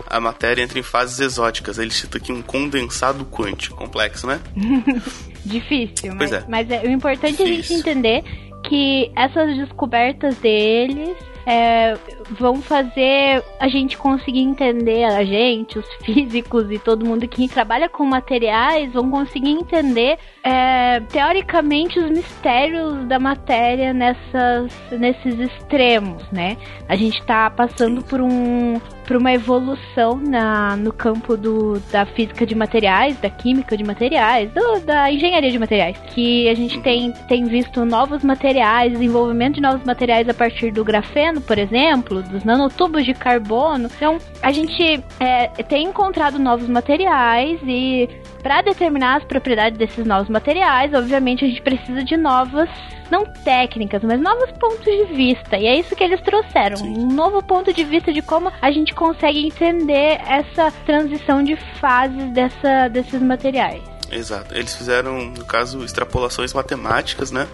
A 0.07 0.19
matéria 0.19 0.61
entra 0.61 0.79
em 0.79 0.83
fases 0.83 1.19
exóticas. 1.19 1.77
Aí 1.79 1.85
ele 1.85 1.93
cita 1.93 2.17
aqui 2.17 2.31
um 2.31 2.41
condensado 2.41 3.25
quântico. 3.25 3.75
Complexo, 3.75 4.27
né? 4.27 4.39
Difícil, 5.45 6.15
Pois 6.17 6.31
mas, 6.31 6.33
é. 6.33 6.45
mas 6.47 6.71
é, 6.71 6.81
o 6.81 6.89
importante 6.89 7.41
é 7.41 7.45
a 7.45 7.47
gente 7.47 7.61
Difícil. 7.61 7.79
entender 7.79 8.23
que 8.63 9.11
essas 9.15 9.55
descobertas 9.57 10.37
deles 10.37 11.17
é, 11.45 11.97
vão 12.39 12.61
fazer 12.61 13.43
a 13.59 13.67
gente 13.67 13.97
conseguir 13.97 14.39
entender, 14.39 15.03
a 15.03 15.23
gente, 15.23 15.77
os 15.77 15.85
físicos 16.03 16.71
e 16.71 16.79
todo 16.79 17.05
mundo 17.05 17.27
que 17.27 17.47
trabalha 17.47 17.89
com 17.89 18.05
materiais, 18.05 18.91
vão 18.93 19.09
conseguir 19.09 19.51
entender 19.51 20.17
é, 20.43 20.99
teoricamente 21.01 21.99
os 21.99 22.09
mistérios 22.09 23.05
da 23.07 23.19
matéria 23.19 23.93
nessas, 23.93 24.73
nesses 24.91 25.39
extremos, 25.39 26.23
né? 26.31 26.57
A 26.87 26.95
gente 26.95 27.21
tá 27.25 27.49
passando 27.49 28.01
por 28.03 28.21
um 28.21 28.79
por 29.05 29.17
uma 29.17 29.33
evolução 29.33 30.17
na, 30.17 30.75
no 30.75 30.91
campo 30.93 31.35
do, 31.37 31.79
da 31.91 32.05
física 32.05 32.45
de 32.45 32.55
materiais, 32.55 33.17
da 33.19 33.29
química 33.29 33.75
de 33.77 33.83
materiais, 33.83 34.51
do- 34.51 34.79
da 34.81 35.11
engenharia 35.11 35.51
de 35.51 35.59
materiais. 35.59 35.97
Que 36.13 36.47
a 36.49 36.53
gente 36.53 36.79
tem, 36.81 37.11
tem 37.27 37.45
visto 37.45 37.83
novos 37.85 38.23
materiais, 38.23 38.91
desenvolvimento 38.93 39.55
de 39.55 39.61
novos 39.61 39.83
materiais 39.83 40.27
a 40.29 40.33
partir 40.33 40.71
do 40.71 40.83
grafeno, 40.83 41.41
por 41.41 41.57
exemplo, 41.57 42.21
dos 42.23 42.43
nanotubos 42.43 43.05
de 43.05 43.13
carbono. 43.13 43.89
Então, 43.95 44.17
a 44.41 44.51
gente 44.51 45.03
é, 45.19 45.47
tem 45.63 45.85
encontrado 45.87 46.39
novos 46.39 46.67
materiais 46.67 47.59
e 47.65 48.09
para 48.43 48.61
determinar 48.61 49.17
as 49.17 49.23
propriedades 49.23 49.77
desses 49.79 50.05
novos 50.05 50.29
materiais, 50.29 50.93
obviamente 50.93 51.45
a 51.45 51.47
gente 51.47 51.61
precisa 51.61 52.03
de 52.03 52.17
novas, 52.17 52.69
não 53.09 53.23
técnicas, 53.43 54.03
mas 54.03 54.19
novos 54.19 54.51
pontos 54.59 54.83
de 54.83 55.05
vista. 55.05 55.57
E 55.57 55.65
é 55.65 55.79
isso 55.79 55.95
que 55.95 56.03
eles 56.03 56.21
trouxeram, 56.21 56.75
Sim. 56.77 56.97
um 56.97 57.07
novo 57.13 57.41
ponto 57.41 57.73
de 57.73 57.83
vista 57.83 58.11
de 58.11 58.21
como 58.21 58.51
a 58.61 58.71
gente 58.71 58.93
consegue 58.93 59.39
entender 59.47 60.19
essa 60.27 60.69
transição 60.85 61.43
de 61.43 61.55
fases 61.79 62.31
dessa, 62.33 62.87
desses 62.89 63.21
materiais. 63.21 63.81
Exato. 64.11 64.53
Eles 64.53 64.75
fizeram, 64.75 65.25
no 65.31 65.45
caso, 65.45 65.83
extrapolações 65.83 66.53
matemáticas, 66.53 67.31
né? 67.31 67.47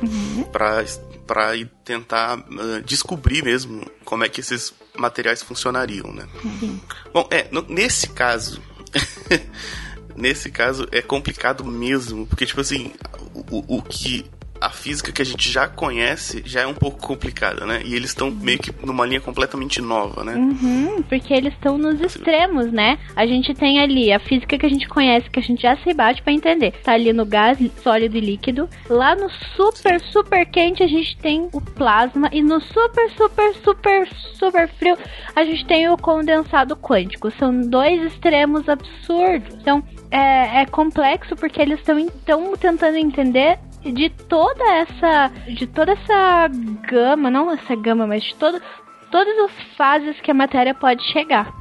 Pra, 0.51 0.83
pra 1.25 1.55
ir 1.55 1.69
tentar 1.85 2.33
ah, 2.37 2.81
descobrir 2.83 3.43
mesmo 3.43 3.85
como 4.03 4.25
é 4.25 4.29
que 4.29 4.41
esses 4.41 4.73
materiais 4.97 5.41
funcionariam, 5.41 6.11
né? 6.11 6.27
Bom, 7.13 7.25
é, 7.31 7.47
no- 7.51 7.65
nesse 7.69 8.09
caso. 8.09 8.61
nesse 10.19 10.51
caso 10.51 10.87
é 10.91 11.01
complicado 11.01 11.63
mesmo, 11.65 12.27
porque, 12.27 12.45
tipo 12.45 12.61
assim, 12.61 12.91
o, 13.49 13.77
o 13.77 13.81
que. 13.81 14.25
A 14.61 14.69
física 14.69 15.11
que 15.11 15.21
a 15.21 15.25
gente 15.25 15.49
já 15.49 15.67
conhece 15.67 16.43
já 16.45 16.61
é 16.61 16.67
um 16.67 16.73
pouco 16.73 16.99
complicada, 16.99 17.65
né? 17.65 17.81
E 17.85 17.95
eles 17.95 18.09
estão 18.09 18.29
meio 18.29 18.59
que 18.59 18.73
numa 18.85 19.05
linha 19.05 19.21
completamente 19.21 19.81
nova, 19.81 20.23
né? 20.23 20.35
Uhum, 20.35 21.01
porque 21.03 21.33
eles 21.33 21.53
estão 21.53 21.77
nos 21.77 22.01
extremos, 22.01 22.71
né? 22.71 22.97
A 23.15 23.25
gente 23.25 23.53
tem 23.53 23.79
ali 23.79 24.11
a 24.11 24.19
física 24.19 24.57
que 24.57 24.65
a 24.65 24.69
gente 24.69 24.87
conhece, 24.87 25.29
que 25.29 25.39
a 25.39 25.43
gente 25.43 25.61
já 25.61 25.77
se 25.77 25.93
bate 25.93 26.21
pra 26.21 26.33
entender. 26.33 26.71
Tá 26.83 26.93
ali 26.93 27.13
no 27.13 27.25
gás 27.25 27.57
sólido 27.81 28.17
e 28.17 28.21
líquido. 28.21 28.69
Lá 28.89 29.15
no 29.15 29.29
super, 29.55 29.99
super 30.01 30.45
quente 30.45 30.83
a 30.83 30.87
gente 30.87 31.17
tem 31.17 31.49
o 31.53 31.61
plasma. 31.61 32.29
E 32.31 32.41
no 32.41 32.59
super, 32.59 33.09
super, 33.11 33.55
super, 33.55 34.07
super 34.33 34.67
frio 34.67 34.97
a 35.35 35.43
gente 35.43 35.65
tem 35.65 35.89
o 35.89 35.97
condensado 35.97 36.75
quântico. 36.75 37.31
São 37.31 37.61
dois 37.61 38.01
extremos 38.03 38.67
absurdos. 38.67 39.55
Então 39.55 39.83
é, 40.11 40.61
é 40.61 40.65
complexo 40.65 41.35
porque 41.35 41.61
eles 41.61 41.79
estão 41.79 42.55
tentando 42.57 42.97
entender 42.97 43.57
de 43.83 44.09
toda 44.09 44.63
essa 44.75 45.31
de 45.47 45.65
toda 45.67 45.91
essa 45.93 46.47
gama, 46.89 47.29
não 47.31 47.51
essa 47.51 47.75
gama, 47.75 48.05
mas 48.07 48.23
de 48.23 48.35
todo, 48.35 48.61
todas 49.11 49.37
as 49.39 49.51
fases 49.77 50.19
que 50.21 50.31
a 50.31 50.33
matéria 50.33 50.73
pode 50.73 51.03
chegar. 51.11 51.53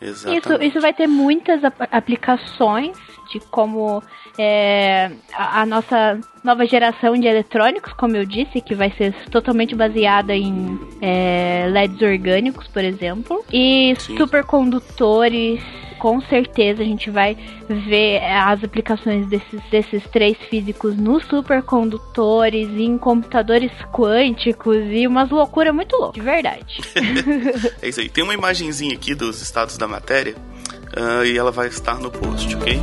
Isso, 0.00 0.28
Exatamente. 0.28 0.68
isso 0.68 0.80
vai 0.80 0.92
ter 0.92 1.06
muitas 1.06 1.64
ap- 1.64 1.88
aplicações 1.90 2.96
de 3.32 3.40
como 3.40 4.02
é, 4.38 5.10
a, 5.32 5.62
a 5.62 5.66
nossa 5.66 6.20
nova 6.44 6.66
geração 6.66 7.14
de 7.14 7.26
eletrônicos, 7.26 7.94
como 7.94 8.14
eu 8.14 8.26
disse, 8.26 8.60
que 8.60 8.74
vai 8.74 8.90
ser 8.90 9.14
totalmente 9.30 9.74
baseada 9.74 10.34
em 10.36 10.78
é, 11.00 11.66
LEDs 11.70 12.02
orgânicos, 12.02 12.68
por 12.68 12.84
exemplo, 12.84 13.42
e 13.50 13.94
Sim. 13.98 14.18
supercondutores. 14.18 15.62
Com 15.98 16.20
certeza 16.22 16.82
a 16.82 16.84
gente 16.84 17.10
vai 17.10 17.36
ver 17.68 18.22
as 18.22 18.62
aplicações 18.62 19.26
desses, 19.28 19.60
desses 19.70 20.02
três 20.10 20.36
físicos 20.48 20.96
nos 20.96 21.24
supercondutores, 21.24 22.68
em 22.68 22.98
computadores 22.98 23.72
quânticos 23.92 24.78
e 24.90 25.06
umas 25.06 25.30
loucuras 25.30 25.74
muito 25.74 25.96
loucas, 25.96 26.14
de 26.14 26.20
verdade. 26.20 26.80
É 27.82 27.88
isso 27.88 28.00
aí. 28.00 28.08
Tem 28.08 28.22
uma 28.22 28.34
imagenzinha 28.34 28.94
aqui 28.94 29.14
dos 29.14 29.40
estados 29.40 29.76
da 29.76 29.86
matéria 29.86 30.34
ah, 30.96 31.24
e 31.24 31.36
ela 31.36 31.50
vai 31.50 31.68
estar 31.68 31.98
no 31.98 32.10
post, 32.10 32.54
ok? 32.56 32.80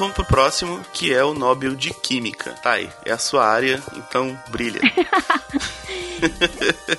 Vamos 0.00 0.14
pro 0.14 0.24
próximo, 0.24 0.80
que 0.94 1.12
é 1.12 1.22
o 1.22 1.34
Nobel 1.34 1.76
de 1.76 1.92
Química. 1.92 2.54
Tá 2.62 2.72
aí, 2.72 2.88
é 3.04 3.12
a 3.12 3.18
sua 3.18 3.46
área, 3.46 3.80
então 3.96 4.36
brilha. 4.48 4.80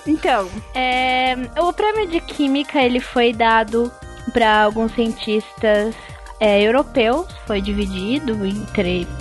Então, 0.07 0.49
é, 0.73 1.35
o 1.59 1.71
prêmio 1.71 2.07
de 2.07 2.19
química 2.21 2.81
ele 2.81 2.99
foi 2.99 3.31
dado 3.31 3.91
para 4.33 4.63
alguns 4.63 4.91
cientistas 4.95 5.93
é, 6.39 6.59
europeus, 6.59 7.27
foi 7.45 7.61
dividido 7.61 8.35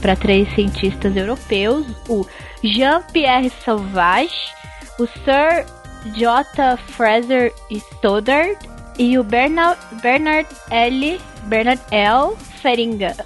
para 0.01 0.17
três 0.17 0.49
cientistas 0.55 1.15
europeus: 1.15 1.87
o 2.09 2.27
Jean-Pierre 2.65 3.53
Sauvage, 3.63 4.55
o 4.99 5.07
Sir 5.07 5.67
J. 6.17 6.79
Fraser 6.79 7.53
Stoddard 7.71 8.57
e 8.99 9.19
o 9.19 9.23
Bernard, 9.23 9.79
Bernard 10.01 10.49
L. 10.71 11.21
Bernard 11.43 11.83
L. 11.91 12.39
Feringa. 12.61 13.17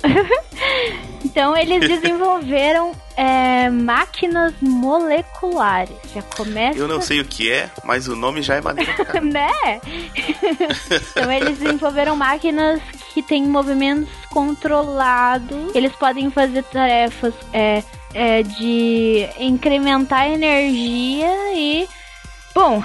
então 1.24 1.56
eles 1.56 1.80
desenvolveram 1.88 2.92
é, 3.16 3.68
máquinas 3.68 4.54
moleculares. 4.60 5.96
Já 6.14 6.22
começa. 6.22 6.78
Eu 6.78 6.88
não 6.88 7.00
sei 7.00 7.20
o 7.20 7.24
que 7.24 7.50
é, 7.50 7.70
mas 7.84 8.08
o 8.08 8.16
nome 8.16 8.42
já 8.42 8.54
é 8.54 8.60
maneiro. 8.60 8.92
né? 9.22 9.80
então 11.10 11.30
eles 11.30 11.58
desenvolveram 11.58 12.16
máquinas 12.16 12.80
que 13.12 13.22
têm 13.22 13.44
movimentos 13.44 14.08
controlados. 14.30 15.74
Eles 15.74 15.92
podem 15.92 16.30
fazer 16.30 16.62
tarefas 16.64 17.34
é, 17.52 17.82
é, 18.12 18.42
de 18.42 19.28
incrementar 19.38 20.22
a 20.22 20.28
energia 20.28 21.28
e. 21.54 21.88
Bom, 22.54 22.82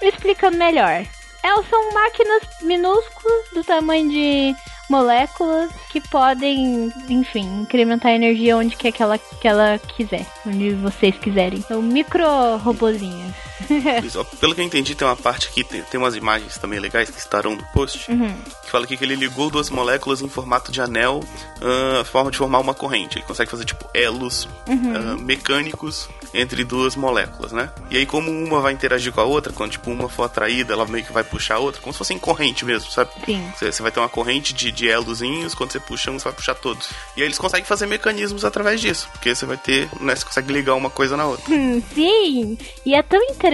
explicando 0.00 0.56
melhor. 0.56 1.04
Elas 1.42 1.68
são 1.68 1.92
máquinas 1.92 2.42
minúsculas 2.62 3.50
do 3.52 3.64
tamanho 3.64 4.08
de 4.10 4.54
moléculas 4.90 5.70
que 5.88 6.00
podem, 6.00 6.92
enfim, 7.08 7.62
incrementar 7.62 8.12
a 8.12 8.14
energia 8.16 8.56
onde 8.56 8.76
quer 8.76 8.92
que 8.92 9.02
ela, 9.02 9.16
que 9.16 9.48
ela 9.48 9.78
quiser, 9.78 10.26
onde 10.44 10.70
vocês 10.70 11.16
quiserem. 11.16 11.62
São 11.62 11.80
micro 11.80 12.24
robozinhos. 12.58 13.49
Pelo 14.40 14.54
que 14.54 14.60
eu 14.60 14.64
entendi, 14.64 14.94
tem 14.94 15.06
uma 15.06 15.16
parte 15.16 15.48
aqui, 15.48 15.62
tem, 15.64 15.82
tem 15.82 16.00
umas 16.00 16.16
imagens 16.16 16.58
também 16.58 16.78
legais 16.78 17.10
que 17.10 17.18
estarão 17.18 17.54
no 17.54 17.64
post, 17.72 18.10
uhum. 18.10 18.34
que 18.64 18.70
fala 18.70 18.84
aqui 18.84 18.96
que 18.96 19.04
ele 19.04 19.14
ligou 19.14 19.50
duas 19.50 19.70
moléculas 19.70 20.22
em 20.22 20.28
formato 20.28 20.72
de 20.72 20.80
anel, 20.80 21.20
uh, 21.20 22.04
forma 22.04 22.30
de 22.30 22.38
formar 22.38 22.58
uma 22.58 22.74
corrente. 22.74 23.18
Ele 23.18 23.24
consegue 23.24 23.50
fazer, 23.50 23.64
tipo, 23.64 23.88
elos 23.94 24.48
uhum. 24.68 25.14
uh, 25.14 25.20
mecânicos 25.20 26.08
entre 26.32 26.64
duas 26.64 26.96
moléculas, 26.96 27.52
né? 27.52 27.70
E 27.90 27.96
aí, 27.96 28.06
como 28.06 28.30
uma 28.30 28.60
vai 28.60 28.72
interagir 28.72 29.12
com 29.12 29.20
a 29.20 29.24
outra, 29.24 29.52
quando, 29.52 29.72
tipo, 29.72 29.90
uma 29.90 30.08
for 30.08 30.24
atraída, 30.24 30.72
ela 30.72 30.86
meio 30.86 31.04
que 31.04 31.12
vai 31.12 31.24
puxar 31.24 31.56
a 31.56 31.58
outra, 31.58 31.80
como 31.80 31.92
se 31.92 31.98
fosse 31.98 32.14
em 32.14 32.18
corrente 32.18 32.64
mesmo, 32.64 32.90
sabe? 32.90 33.10
Sim. 33.24 33.52
Você, 33.56 33.72
você 33.72 33.82
vai 33.82 33.90
ter 33.90 34.00
uma 34.00 34.08
corrente 34.08 34.54
de, 34.54 34.70
de 34.70 34.88
elozinhos, 34.88 35.54
quando 35.54 35.72
você 35.72 35.80
puxa 35.80 36.10
um, 36.10 36.18
você 36.18 36.24
vai 36.24 36.32
puxar 36.32 36.54
todos. 36.54 36.90
E 37.16 37.22
aí 37.22 37.26
eles 37.26 37.38
conseguem 37.38 37.64
fazer 37.64 37.86
mecanismos 37.86 38.44
através 38.44 38.80
disso, 38.80 39.08
porque 39.12 39.34
você 39.34 39.44
vai 39.44 39.56
ter, 39.56 39.88
né, 40.00 40.14
você 40.14 40.24
consegue 40.24 40.52
ligar 40.52 40.74
uma 40.74 40.90
coisa 40.90 41.16
na 41.16 41.26
outra. 41.26 41.52
Hum, 41.52 41.82
sim, 41.94 42.58
e 42.86 42.94
é 42.94 43.02
tão 43.02 43.20
interessante 43.24 43.49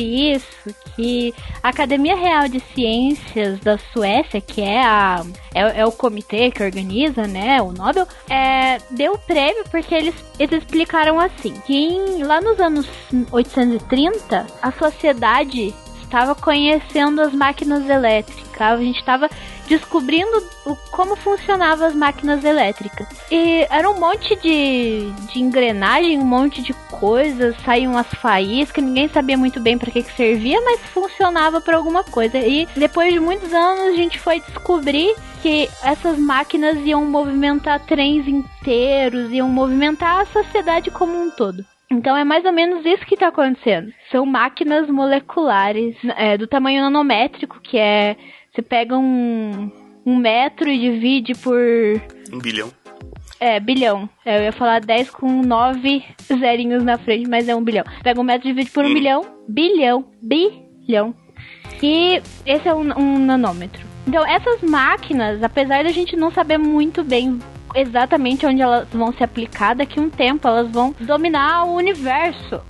isso 0.00 0.74
que 0.94 1.34
a 1.62 1.68
Academia 1.68 2.16
Real 2.16 2.48
de 2.48 2.60
Ciências 2.60 3.60
da 3.60 3.78
Suécia, 3.78 4.40
que 4.40 4.60
é, 4.60 4.82
a, 4.82 5.24
é, 5.54 5.80
é 5.80 5.86
o 5.86 5.92
comitê 5.92 6.50
que 6.50 6.62
organiza, 6.62 7.26
né, 7.26 7.60
o 7.62 7.72
Nobel, 7.72 8.06
é, 8.28 8.78
deu 8.90 9.14
o 9.14 9.18
prêmio 9.18 9.64
porque 9.70 9.94
eles, 9.94 10.14
eles 10.38 10.62
explicaram 10.62 11.18
assim, 11.18 11.54
que 11.66 11.74
em, 11.74 12.22
lá 12.22 12.40
nos 12.40 12.58
anos 12.58 12.88
830, 13.30 14.46
a 14.62 14.72
sociedade 14.72 15.74
estava 16.02 16.34
conhecendo 16.34 17.20
as 17.20 17.32
máquinas 17.32 17.88
elétricas, 17.88 18.60
a 18.60 18.76
gente 18.76 18.98
estava 18.98 19.28
descobrindo 19.68 20.42
o, 20.64 20.74
como 20.90 21.14
funcionavam 21.16 21.86
as 21.86 21.94
máquinas 21.94 22.44
elétricas. 22.44 23.06
E 23.30 23.66
era 23.70 23.88
um 23.88 23.98
monte 23.98 24.34
de, 24.36 25.10
de 25.32 25.40
engrenagem, 25.40 26.18
um 26.18 26.24
monte 26.24 26.62
de 26.62 26.72
coisas, 26.72 27.56
saíam 27.64 27.96
as 27.96 28.08
faíscas, 28.14 28.82
ninguém 28.82 29.08
sabia 29.08 29.36
muito 29.36 29.60
bem 29.60 29.78
para 29.78 29.90
que, 29.90 30.02
que 30.02 30.12
servia, 30.12 30.60
mas 30.62 30.80
funcionava 30.86 31.60
para 31.60 31.76
alguma 31.76 32.02
coisa. 32.02 32.38
E 32.38 32.66
depois 32.76 33.12
de 33.12 33.20
muitos 33.20 33.52
anos 33.52 33.88
a 33.88 33.96
gente 33.96 34.18
foi 34.18 34.40
descobrir 34.40 35.14
que 35.42 35.68
essas 35.82 36.18
máquinas 36.18 36.78
iam 36.84 37.04
movimentar 37.04 37.80
trens 37.86 38.26
inteiros, 38.26 39.30
iam 39.30 39.48
movimentar 39.48 40.20
a 40.20 40.26
sociedade 40.26 40.90
como 40.90 41.16
um 41.16 41.30
todo. 41.30 41.64
Então 41.90 42.14
é 42.16 42.22
mais 42.22 42.44
ou 42.44 42.52
menos 42.52 42.84
isso 42.84 43.06
que 43.06 43.14
está 43.14 43.28
acontecendo. 43.28 43.90
São 44.10 44.26
máquinas 44.26 44.88
moleculares 44.90 45.96
é, 46.16 46.36
do 46.36 46.46
tamanho 46.46 46.82
nanométrico, 46.82 47.60
que 47.60 47.78
é 47.78 48.16
você 48.58 48.62
pega 48.62 48.98
um, 48.98 49.70
um 50.04 50.16
metro 50.16 50.68
e 50.68 50.78
divide 50.80 51.32
por. 51.34 51.56
Um 52.32 52.38
bilhão. 52.40 52.72
É, 53.38 53.60
bilhão. 53.60 54.10
É, 54.24 54.38
eu 54.38 54.42
ia 54.42 54.52
falar 54.52 54.80
10 54.80 55.10
com 55.10 55.42
9 55.42 56.04
zerinhos 56.40 56.82
na 56.82 56.98
frente, 56.98 57.30
mas 57.30 57.48
é 57.48 57.54
um 57.54 57.62
bilhão. 57.62 57.84
Pega 58.02 58.20
um 58.20 58.24
metro 58.24 58.48
e 58.48 58.52
divide 58.52 58.70
por 58.72 58.84
um 58.84 58.88
hum. 58.88 58.94
bilhão. 58.94 59.24
Bilhão. 59.48 60.04
Bilhão. 60.20 61.14
E 61.80 62.20
esse 62.44 62.68
é 62.68 62.74
um, 62.74 62.98
um 62.98 63.18
nanômetro. 63.20 63.86
Então, 64.08 64.26
essas 64.26 64.60
máquinas, 64.62 65.40
apesar 65.40 65.84
da 65.84 65.92
gente 65.92 66.16
não 66.16 66.32
saber 66.32 66.58
muito 66.58 67.04
bem 67.04 67.38
exatamente 67.76 68.44
onde 68.44 68.60
elas 68.60 68.88
vão 68.90 69.12
se 69.12 69.22
aplicar, 69.22 69.76
daqui 69.76 70.00
a 70.00 70.02
um 70.02 70.10
tempo 70.10 70.48
elas 70.48 70.68
vão 70.68 70.92
dominar 70.98 71.64
o 71.64 71.76
universo. 71.76 72.60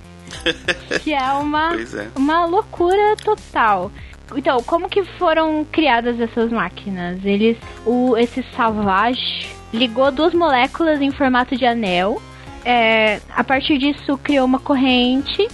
que 1.02 1.14
é 1.14 1.32
uma, 1.32 1.74
é. 1.74 2.08
uma 2.14 2.44
loucura 2.44 3.16
total. 3.16 3.90
Então, 4.34 4.62
como 4.62 4.88
que 4.88 5.04
foram 5.04 5.64
criadas 5.70 6.18
essas 6.20 6.50
máquinas? 6.50 7.24
Eles, 7.24 7.56
o, 7.84 8.16
esse 8.16 8.42
Savage 8.56 9.46
ligou 9.72 10.10
duas 10.10 10.34
moléculas 10.34 11.00
em 11.00 11.10
formato 11.10 11.56
de 11.56 11.64
anel. 11.64 12.20
É, 12.64 13.20
a 13.34 13.44
partir 13.44 13.78
disso 13.78 14.18
criou 14.18 14.44
uma 14.44 14.58
corrente 14.58 15.46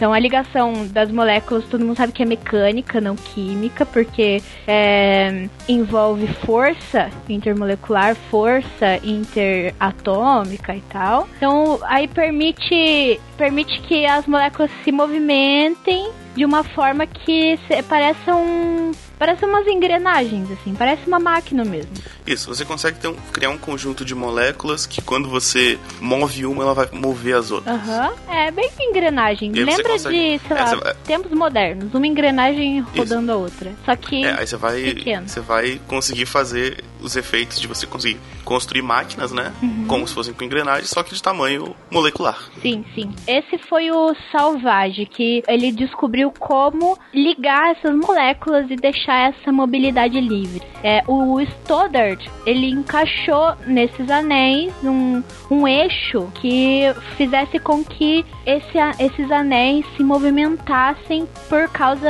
então 0.00 0.14
a 0.14 0.18
ligação 0.18 0.86
das 0.86 1.12
moléculas, 1.12 1.66
todo 1.66 1.84
mundo 1.84 1.94
sabe 1.94 2.10
que 2.10 2.22
é 2.22 2.24
mecânica, 2.24 3.02
não 3.02 3.14
química, 3.14 3.84
porque 3.84 4.42
é, 4.66 5.46
envolve 5.68 6.26
força 6.26 7.10
intermolecular, 7.28 8.16
força 8.30 8.96
interatômica 9.04 10.74
e 10.74 10.80
tal. 10.88 11.28
Então 11.36 11.78
aí 11.82 12.08
permite, 12.08 13.20
permite 13.36 13.78
que 13.82 14.06
as 14.06 14.26
moléculas 14.26 14.70
se 14.82 14.90
movimentem 14.90 16.10
de 16.34 16.46
uma 16.46 16.64
forma 16.64 17.06
que 17.06 17.58
parece 17.86 18.30
um 18.30 18.92
Parece 19.20 19.44
umas 19.44 19.66
engrenagens, 19.66 20.50
assim, 20.50 20.74
parece 20.74 21.06
uma 21.06 21.18
máquina 21.18 21.62
mesmo. 21.62 21.92
Isso, 22.26 22.48
você 22.48 22.64
consegue 22.64 23.06
um, 23.06 23.14
criar 23.30 23.50
um 23.50 23.58
conjunto 23.58 24.02
de 24.02 24.14
moléculas 24.14 24.86
que 24.86 25.02
quando 25.02 25.28
você 25.28 25.78
move 26.00 26.46
uma, 26.46 26.62
ela 26.62 26.72
vai 26.72 26.88
mover 26.90 27.36
as 27.36 27.50
outras. 27.50 27.74
Aham, 27.74 28.08
uhum. 28.08 28.34
é 28.34 28.50
bem 28.50 28.70
que 28.74 28.82
engrenagem. 28.82 29.52
Lembra 29.52 29.90
consegue... 29.90 30.38
de, 30.38 30.48
sei 30.48 30.56
é, 30.56 30.62
lá, 30.62 30.74
vai... 30.74 30.94
tempos 31.04 31.32
modernos, 31.32 31.92
uma 31.92 32.06
engrenagem 32.06 32.80
rodando 32.80 33.24
Isso. 33.24 33.30
a 33.30 33.36
outra. 33.36 33.72
Só 33.84 33.94
que. 33.94 34.24
É, 34.24 34.40
aí 34.40 34.46
você 34.46 34.56
vai. 34.56 34.82
Pequeno. 34.94 35.28
Você 35.28 35.40
vai 35.40 35.78
conseguir 35.86 36.24
fazer 36.24 36.82
os 37.02 37.14
efeitos 37.14 37.60
de 37.60 37.66
você 37.66 37.86
conseguir 37.86 38.18
construir 38.44 38.82
máquinas, 38.82 39.32
né? 39.32 39.52
Uhum. 39.62 39.86
Como 39.86 40.08
se 40.08 40.14
fossem 40.14 40.32
com 40.32 40.44
engrenagens, 40.44 40.88
só 40.88 41.02
que 41.02 41.14
de 41.14 41.22
tamanho 41.22 41.74
molecular. 41.90 42.38
Sim, 42.62 42.84
sim. 42.94 43.14
Esse 43.26 43.58
foi 43.58 43.90
o 43.90 44.14
Salvage, 44.32 45.06
que 45.06 45.42
ele 45.46 45.72
descobriu 45.72 46.32
como 46.38 46.98
ligar 47.12 47.72
essas 47.72 47.94
moléculas 47.94 48.70
e 48.70 48.76
deixar 48.76 49.09
essa 49.14 49.52
mobilidade 49.52 50.20
livre. 50.20 50.62
É, 50.82 51.02
o 51.06 51.40
Stoddard, 51.40 52.30
ele 52.46 52.70
encaixou 52.70 53.54
nesses 53.66 54.10
anéis 54.10 54.72
um, 54.82 55.22
um 55.50 55.68
eixo 55.68 56.28
que 56.34 56.82
fizesse 57.16 57.58
com 57.58 57.84
que 57.84 58.24
esse, 58.46 58.78
esses 58.98 59.30
anéis 59.30 59.84
se 59.96 60.02
movimentassem 60.02 61.28
por 61.48 61.68
causa 61.68 62.08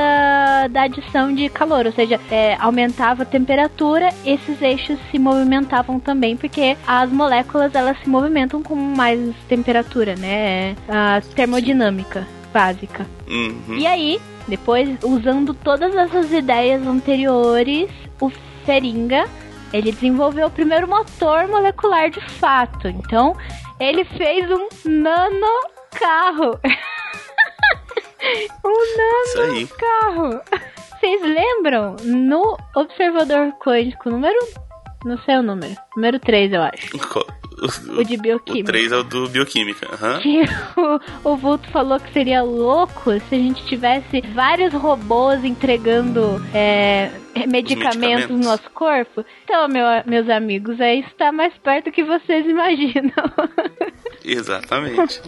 da 0.70 0.82
adição 0.82 1.34
de 1.34 1.48
calor, 1.48 1.86
ou 1.86 1.92
seja, 1.92 2.20
é, 2.30 2.56
aumentava 2.60 3.22
a 3.22 3.26
temperatura, 3.26 4.08
esses 4.24 4.60
eixos 4.62 4.80
eixos 4.80 4.98
se 5.10 5.18
movimentavam 5.18 6.00
também, 6.00 6.36
porque 6.36 6.76
as 6.86 7.10
moléculas 7.10 7.74
elas 7.74 7.98
se 8.02 8.08
movimentam 8.08 8.62
com 8.62 8.74
mais 8.74 9.34
temperatura, 9.48 10.14
né? 10.16 10.74
A 10.88 11.20
termodinâmica 11.34 12.26
básica. 12.52 13.06
Uhum. 13.28 13.76
E 13.76 13.86
aí, 13.86 14.20
depois, 14.50 14.98
usando 15.02 15.54
todas 15.54 15.94
essas 15.94 16.30
ideias 16.32 16.86
anteriores, 16.86 17.90
o 18.20 18.28
Feringa 18.66 19.26
ele 19.72 19.92
desenvolveu 19.92 20.48
o 20.48 20.50
primeiro 20.50 20.88
motor 20.88 21.46
molecular 21.46 22.10
de 22.10 22.20
fato. 22.20 22.88
Então, 22.88 23.36
ele 23.78 24.04
fez 24.04 24.50
um 24.50 24.68
nano 24.84 25.46
carro. 25.92 26.58
um 28.64 28.96
nano 28.96 29.68
carro. 29.68 30.40
Vocês 30.98 31.22
lembram? 31.22 31.94
No 32.04 32.58
observador 32.74 33.52
quântico 33.64 34.10
número 34.10 34.40
não 35.04 35.18
sei 35.18 35.36
o 35.36 35.42
número. 35.42 35.76
Número 35.96 36.20
3, 36.20 36.52
eu 36.52 36.62
acho. 36.62 36.90
O, 37.60 38.00
o 38.00 38.04
de 38.04 38.16
bioquímica. 38.16 38.70
O 38.70 38.72
3 38.72 38.92
é 38.92 38.96
o 38.96 39.02
do 39.02 39.28
bioquímica. 39.28 39.86
Uhum. 39.90 40.20
Que 40.20 40.42
o, 41.24 41.32
o 41.32 41.36
Vulto 41.36 41.68
falou 41.70 42.00
que 42.00 42.12
seria 42.12 42.42
louco 42.42 43.12
se 43.28 43.34
a 43.34 43.38
gente 43.38 43.64
tivesse 43.66 44.22
vários 44.34 44.72
robôs 44.72 45.44
entregando 45.44 46.42
é, 46.54 47.10
medicamentos, 47.46 47.48
medicamentos, 47.50 48.30
no 48.30 48.44
nosso 48.44 48.70
corpo. 48.70 49.24
Então, 49.44 49.68
meu, 49.68 49.84
meus 50.06 50.28
amigos, 50.28 50.80
é 50.80 50.96
está 50.96 51.30
mais 51.30 51.52
perto 51.58 51.86
do 51.86 51.92
que 51.92 52.02
vocês 52.02 52.46
imaginam. 52.46 53.12
Exatamente. 54.24 55.20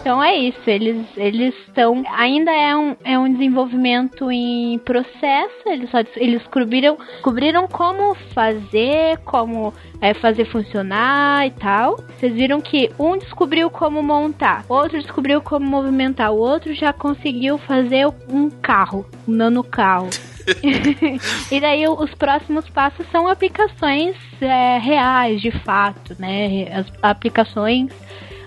Então 0.00 0.22
é 0.22 0.36
isso, 0.36 0.60
eles 0.66 1.04
eles 1.16 1.54
estão 1.66 2.02
ainda 2.08 2.52
é 2.52 2.76
um, 2.76 2.96
é 3.04 3.18
um 3.18 3.32
desenvolvimento 3.32 4.30
em 4.30 4.78
processo, 4.78 5.62
eles 5.66 5.90
só 5.90 5.98
eles 6.16 6.42
cobriram 6.46 6.96
cobriram 7.22 7.66
como 7.66 8.14
fazer, 8.34 9.18
como 9.24 9.72
é, 10.00 10.14
fazer 10.14 10.44
funcionar 10.46 11.31
e 11.46 11.50
tal. 11.50 11.96
Vocês 11.96 12.32
viram 12.32 12.60
que 12.60 12.90
um 12.98 13.16
descobriu 13.16 13.70
como 13.70 14.02
montar, 14.02 14.64
outro 14.68 15.00
descobriu 15.00 15.40
como 15.40 15.66
movimentar, 15.66 16.32
o 16.32 16.38
outro 16.38 16.74
já 16.74 16.92
conseguiu 16.92 17.58
fazer 17.58 18.06
um 18.28 18.50
carro, 18.50 19.06
um 19.26 19.32
nano 19.32 19.64
carro. 19.64 20.10
e 21.50 21.60
daí 21.60 21.86
os 21.86 22.12
próximos 22.14 22.68
passos 22.68 23.06
são 23.10 23.28
aplicações 23.28 24.16
é, 24.40 24.78
reais, 24.78 25.40
de 25.40 25.50
fato, 25.50 26.16
né? 26.18 26.66
As 26.72 26.86
aplicações 27.02 27.92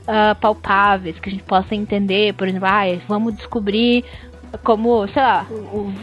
uh, 0.05 0.35
palpáveis 0.39 1.19
que 1.19 1.29
a 1.29 1.31
gente 1.31 1.43
possa 1.43 1.75
entender, 1.75 2.33
por 2.33 2.47
exemplo, 2.47 2.67
ah, 2.67 2.83
vamos 3.07 3.35
descobrir 3.35 4.03
como, 4.63 5.07
sei 5.09 5.21
lá, 5.21 5.45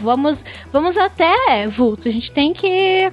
vamos, 0.01 0.37
vamos 0.71 0.97
até, 0.97 1.67
Vulto, 1.67 2.07
a 2.07 2.11
gente 2.11 2.31
tem 2.31 2.53
que 2.53 3.11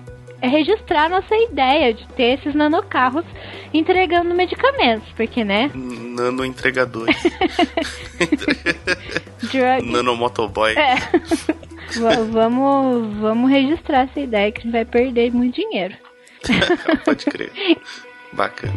registrar 0.49 1.09
nossa 1.09 1.35
ideia 1.37 1.93
de 1.93 2.07
ter 2.09 2.39
esses 2.39 2.55
nanocarros 2.55 3.25
entregando 3.73 4.35
medicamentos, 4.35 5.09
porque, 5.17 5.45
né? 5.45 5.71
Nano 5.75 6.45
entregadores. 6.45 7.17
Nano 9.85 10.17
motoboy. 10.17 10.75
É. 10.77 10.97
vamos, 12.31 13.17
vamos 13.19 13.51
registrar 13.51 14.05
essa 14.05 14.21
ideia 14.21 14.53
que 14.53 14.61
a 14.61 14.63
gente 14.63 14.73
vai 14.73 14.85
perder 14.85 15.33
muito 15.33 15.57
dinheiro. 15.57 15.95
Pode 17.05 17.25
crer. 17.27 17.51
Bacana. 18.33 18.73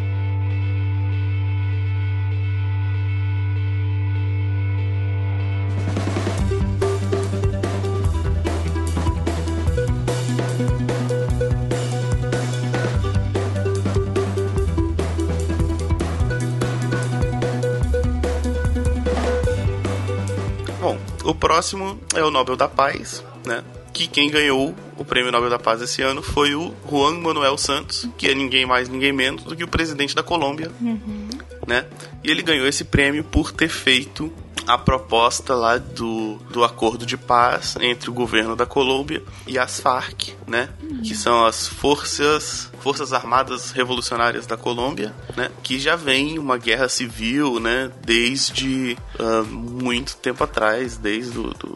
O 21.24 21.34
próximo 21.34 22.00
é 22.16 22.24
o 22.24 22.32
Nobel 22.32 22.56
da 22.56 22.68
Paz, 22.68 23.24
né? 23.46 23.64
Que 23.94 24.08
quem 24.08 24.30
ganhou 24.30 24.74
o 24.98 25.06
Prêmio 25.06 25.32
Nobel 25.32 25.50
da 25.50 25.60
Paz 25.60 25.82
esse 25.82 26.02
ano 26.02 26.22
foi 26.22 26.56
o 26.56 26.74
Juan 26.90 27.20
Manuel 27.20 27.58
Santos, 27.58 28.08
que 28.18 28.28
é 28.28 28.34
ninguém 28.34 28.66
mais, 28.66 28.90
ninguém 28.90 29.12
menos 29.12 29.44
do 29.44 29.56
que 29.56 29.64
o 29.64 29.68
presidente 29.68 30.16
da 30.16 30.24
Colômbia, 30.24 30.72
uhum. 30.82 31.30
né? 31.68 31.86
E 32.24 32.32
ele 32.32 32.42
ganhou 32.42 32.68
esse 32.68 32.84
prêmio 32.84 33.24
por 33.24 33.52
ter 33.52 33.70
feito 33.70 34.32
a 34.68 34.78
proposta 34.78 35.56
lá 35.56 35.78
do, 35.78 36.36
do 36.50 36.64
acordo 36.64 37.06
de 37.06 37.18
paz 37.18 37.76
entre 37.82 38.10
o 38.10 38.14
governo 38.14 38.56
da 38.56 38.66
Colômbia 38.66 39.24
e 39.48 39.58
as 39.58 39.80
Farc, 39.80 40.30
né? 40.48 40.70
Que 41.04 41.16
são 41.16 41.46
as 41.46 41.68
forças 41.68 42.72
forças 42.80 43.14
armadas 43.14 43.72
revolucionárias 43.72 44.46
da 44.46 44.58
Colômbia, 44.58 45.14
né? 45.36 45.50
Que 45.62 45.80
já 45.80 45.96
vem 45.96 46.38
uma 46.38 46.58
guerra 46.58 46.90
civil, 46.90 47.60
né? 47.60 47.92
Desde 48.06 48.98
uh, 49.20 49.46
muito 49.46 50.18
tempo 50.18 50.44
atrás, 50.44 50.98
desde 50.98 51.32
do, 51.34 51.76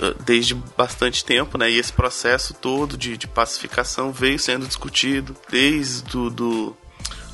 ah, 0.00 0.14
desde 0.24 0.54
bastante 0.54 1.24
tempo, 1.24 1.56
né? 1.56 1.70
E 1.70 1.78
esse 1.78 1.92
processo 1.92 2.54
todo 2.54 2.96
de, 2.96 3.16
de 3.16 3.26
pacificação 3.26 4.12
veio 4.12 4.38
sendo 4.38 4.66
discutido 4.66 5.36
desde 5.50 6.02
do, 6.04 6.30
do 6.30 6.76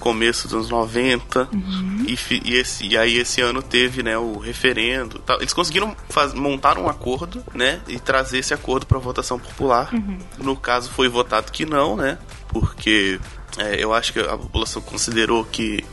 começo 0.00 0.48
dos 0.48 0.54
anos 0.54 0.70
90 0.70 1.48
uhum. 1.52 2.06
e, 2.08 2.16
e, 2.44 2.56
esse, 2.56 2.86
e 2.86 2.96
aí 2.96 3.18
esse 3.18 3.40
ano 3.40 3.62
teve 3.62 4.02
né, 4.02 4.16
o 4.18 4.38
referendo 4.38 5.18
tal. 5.20 5.38
eles 5.38 5.52
conseguiram 5.52 5.94
faz, 6.08 6.32
montar 6.32 6.78
um 6.78 6.88
acordo 6.88 7.44
né 7.54 7.80
e 7.86 8.00
trazer 8.00 8.38
esse 8.38 8.54
acordo 8.54 8.86
para 8.86 8.98
votação 8.98 9.38
popular 9.38 9.92
uhum. 9.92 10.18
no 10.38 10.56
caso 10.56 10.90
foi 10.90 11.08
votado 11.08 11.52
que 11.52 11.66
não 11.66 11.96
né 11.96 12.18
porque 12.48 13.20
é, 13.58 13.84
eu 13.84 13.92
acho 13.92 14.12
que 14.12 14.20
a 14.20 14.36
população 14.36 14.80
considerou 14.80 15.44
que 15.44 15.84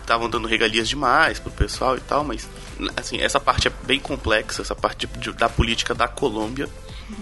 estavam 0.00 0.28
uh, 0.28 0.30
dando 0.30 0.46
regalias 0.46 0.88
demais 0.88 1.40
pro 1.40 1.50
pessoal 1.50 1.96
e 1.96 2.00
tal 2.00 2.24
mas 2.24 2.48
assim 2.96 3.18
essa 3.18 3.40
parte 3.40 3.66
é 3.66 3.72
bem 3.84 3.98
complexa 3.98 4.62
essa 4.62 4.74
parte 4.74 5.06
de, 5.06 5.18
de, 5.18 5.32
da 5.32 5.48
política 5.48 5.92
da 5.92 6.06
Colômbia 6.06 6.68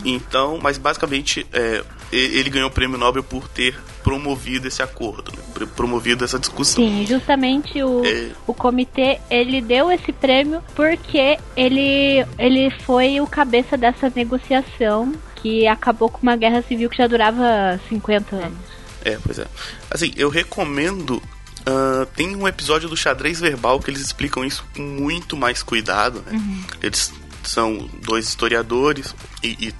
então, 0.05 0.59
mas 0.63 0.79
basicamente 0.79 1.47
é, 1.53 1.85
ele 2.17 2.51
ganhou 2.51 2.69
o 2.69 2.73
prêmio 2.73 2.99
Nobel 2.99 3.23
por 3.23 3.49
ter 3.49 3.77
promovido 4.03 4.69
esse 4.69 4.83
acordo, 4.83 5.33
né? 5.33 5.67
promovido 5.75 6.25
essa 6.25 6.39
discussão. 6.39 6.85
Sim, 6.85 7.07
justamente 7.07 7.83
o, 7.83 8.05
é... 8.05 8.31
o 8.47 8.53
comitê 8.53 9.19
ele 9.31 9.61
deu 9.61 9.91
esse 9.91 10.13
prêmio 10.13 10.63
porque 10.75 11.39
ele, 11.57 12.25
ele 12.39 12.71
foi 12.81 13.21
o 13.21 13.27
cabeça 13.27 13.77
dessa 13.77 14.13
negociação 14.15 15.13
que 15.37 15.67
acabou 15.67 16.09
com 16.09 16.23
uma 16.23 16.37
guerra 16.37 16.63
civil 16.63 16.89
que 16.89 16.97
já 16.97 17.07
durava 17.07 17.81
50 17.89 18.37
anos. 18.37 18.59
É, 19.05 19.19
pois 19.23 19.39
é. 19.39 19.47
Assim, 19.91 20.13
eu 20.17 20.29
recomendo 20.29 21.23
Uh, 21.67 22.05
tem 22.15 22.37
um 22.37 22.47
episódio 22.47 22.91
do 22.91 22.97
xadrez 22.97 23.41
verbal 23.41 23.81
que 23.81 23.91
eles 23.91 24.03
explicam 24.03 24.45
isso 24.45 24.63
com 24.77 24.83
muito 24.83 25.35
mais 25.35 25.63
cuidado. 25.63 26.23
Né? 26.27 26.33
Uhum. 26.33 26.63
Eles 26.83 27.11
são 27.43 27.89
dois 28.03 28.29
historiadores 28.29 29.15
e, 29.43 29.69
e 29.69 29.75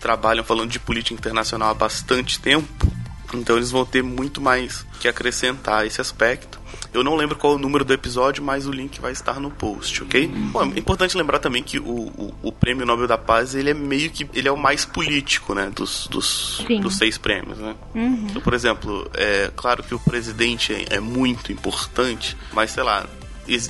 trabalham 0.00 0.44
falando 0.44 0.70
de 0.70 0.78
política 0.78 1.14
internacional 1.14 1.70
há 1.70 1.74
bastante 1.74 2.40
tempo. 2.40 2.86
Então 3.34 3.56
eles 3.56 3.70
vão 3.70 3.84
ter 3.84 4.02
muito 4.02 4.40
mais 4.40 4.86
que 5.00 5.08
acrescentar 5.08 5.86
esse 5.86 6.00
aspecto. 6.00 6.58
Eu 6.92 7.04
não 7.04 7.14
lembro 7.14 7.36
qual 7.36 7.52
é 7.52 7.56
o 7.56 7.58
número 7.58 7.84
do 7.84 7.92
episódio, 7.92 8.42
mas 8.42 8.66
o 8.66 8.72
link 8.72 9.00
vai 9.00 9.12
estar 9.12 9.38
no 9.38 9.50
post, 9.50 10.02
ok? 10.02 10.26
Bom, 10.26 10.72
é 10.74 10.78
importante 10.78 11.16
lembrar 11.16 11.38
também 11.38 11.62
que 11.62 11.78
o, 11.78 11.84
o, 11.84 12.34
o, 12.42 12.52
Prêmio 12.52 12.86
Nobel 12.86 13.06
da 13.06 13.18
Paz, 13.18 13.54
ele 13.54 13.70
é 13.70 13.74
meio 13.74 14.10
que... 14.10 14.28
Ele 14.32 14.48
é 14.48 14.52
o 14.52 14.56
mais 14.56 14.86
político, 14.86 15.54
né? 15.54 15.70
Dos, 15.74 16.06
dos, 16.08 16.64
dos 16.80 16.96
seis 16.96 17.18
prêmios, 17.18 17.58
né? 17.58 17.74
Uhum. 17.94 18.26
Então, 18.30 18.40
por 18.40 18.54
exemplo, 18.54 19.08
é 19.14 19.50
claro 19.54 19.82
que 19.82 19.94
o 19.94 19.98
presidente 19.98 20.72
é, 20.72 20.96
é 20.96 21.00
muito 21.00 21.52
importante, 21.52 22.36
mas, 22.52 22.70
sei 22.70 22.82
lá, 22.82 23.06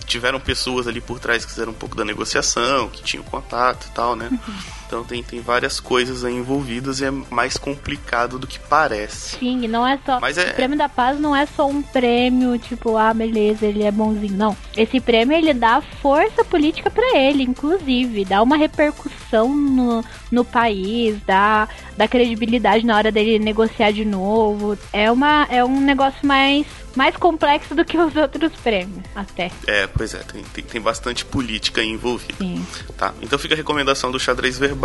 tiveram 0.06 0.38
pessoas 0.38 0.86
ali 0.86 1.00
por 1.00 1.18
trás 1.18 1.44
que 1.44 1.50
fizeram 1.50 1.72
um 1.72 1.76
pouco 1.76 1.96
da 1.96 2.04
negociação, 2.04 2.88
que 2.88 3.02
tinham 3.02 3.24
contato 3.24 3.86
e 3.86 3.90
tal, 3.90 4.14
né? 4.14 4.28
Uhum. 4.30 4.54
Então 4.88 5.04
tem, 5.04 5.22
tem 5.22 5.40
várias 5.40 5.78
coisas 5.78 6.24
aí 6.24 6.34
envolvidas 6.34 7.00
e 7.00 7.04
é 7.04 7.10
mais 7.10 7.58
complicado 7.58 8.38
do 8.38 8.46
que 8.46 8.58
parece. 8.58 9.36
Sim, 9.36 9.68
não 9.68 9.86
é 9.86 9.98
só. 10.04 10.18
Mas 10.18 10.38
é... 10.38 10.50
O 10.50 10.54
prêmio 10.54 10.78
da 10.78 10.88
paz 10.88 11.20
não 11.20 11.36
é 11.36 11.44
só 11.44 11.68
um 11.68 11.82
prêmio, 11.82 12.58
tipo, 12.58 12.96
ah, 12.96 13.12
beleza, 13.12 13.66
ele 13.66 13.82
é 13.82 13.90
bonzinho. 13.90 14.34
Não. 14.34 14.56
Esse 14.74 14.98
prêmio 14.98 15.36
ele 15.36 15.52
dá 15.52 15.82
força 16.00 16.42
política 16.42 16.90
para 16.90 17.18
ele, 17.18 17.42
inclusive. 17.42 18.24
Dá 18.24 18.42
uma 18.42 18.56
repercussão 18.56 19.54
no, 19.54 20.02
no 20.32 20.42
país, 20.42 21.18
dá, 21.26 21.68
dá 21.94 22.08
credibilidade 22.08 22.86
na 22.86 22.96
hora 22.96 23.12
dele 23.12 23.38
negociar 23.38 23.92
de 23.92 24.06
novo. 24.06 24.78
É, 24.90 25.12
uma, 25.12 25.46
é 25.50 25.62
um 25.62 25.80
negócio 25.80 26.26
mais 26.26 26.66
mais 26.98 27.16
complexo 27.16 27.76
do 27.76 27.84
que 27.84 27.96
os 27.96 28.16
outros 28.16 28.52
prêmios, 28.56 29.04
até. 29.14 29.52
É, 29.68 29.86
pois 29.86 30.14
é, 30.14 30.18
tem, 30.18 30.42
tem, 30.42 30.64
tem 30.64 30.80
bastante 30.80 31.24
política 31.24 31.80
envolvida. 31.80 32.34
Sim. 32.38 32.66
Tá, 32.96 33.14
então 33.22 33.38
fica 33.38 33.54
a 33.54 33.56
recomendação 33.56 34.10
do 34.10 34.18
xadrez 34.18 34.58
verbal 34.58 34.77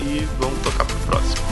e 0.00 0.24
vamos 0.38 0.58
tocar 0.62 0.86
pro 0.86 0.96
próximo. 1.00 1.46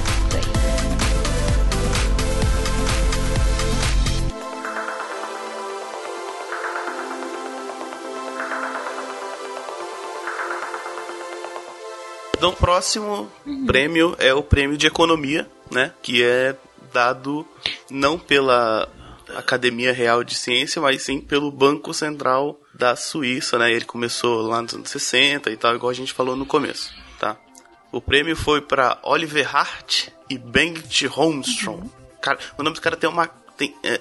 Então, 12.36 12.50
o 12.50 12.56
próximo 12.56 13.30
uhum. 13.44 13.66
prêmio 13.66 14.16
é 14.18 14.32
o 14.32 14.42
prêmio 14.42 14.78
de 14.78 14.86
economia, 14.86 15.46
né? 15.70 15.92
Que 16.02 16.22
é 16.22 16.56
dado 16.90 17.46
não 17.90 18.18
pela 18.18 18.88
Academia 19.36 19.92
Real 19.92 20.24
de 20.24 20.34
Ciência, 20.34 20.80
mas 20.80 21.02
sim 21.02 21.20
pelo 21.20 21.50
Banco 21.50 21.92
Central 21.92 22.58
da 22.72 22.96
Suíça, 22.96 23.58
né? 23.58 23.70
Ele 23.70 23.84
começou 23.84 24.40
lá 24.42 24.62
nos 24.62 24.72
anos 24.72 24.88
60 24.88 25.50
e 25.50 25.56
tal, 25.56 25.74
igual 25.74 25.90
a 25.90 25.94
gente 25.94 26.14
falou 26.14 26.34
no 26.34 26.46
começo? 26.46 27.03
O 27.94 28.00
prêmio 28.00 28.34
foi 28.34 28.60
para 28.60 28.98
Oliver 29.04 29.54
Hart 29.54 30.08
e 30.28 30.36
Bengt 30.36 31.06
Holmstrom. 31.06 31.76
Uhum. 31.76 31.90
Cara, 32.20 32.38
o 32.58 32.62
nome 32.62 32.74
dos 32.74 32.80
cara 32.80 32.96
tem 32.96 33.08
uma 33.08 33.28
tem 33.56 33.72
é, 33.84 34.00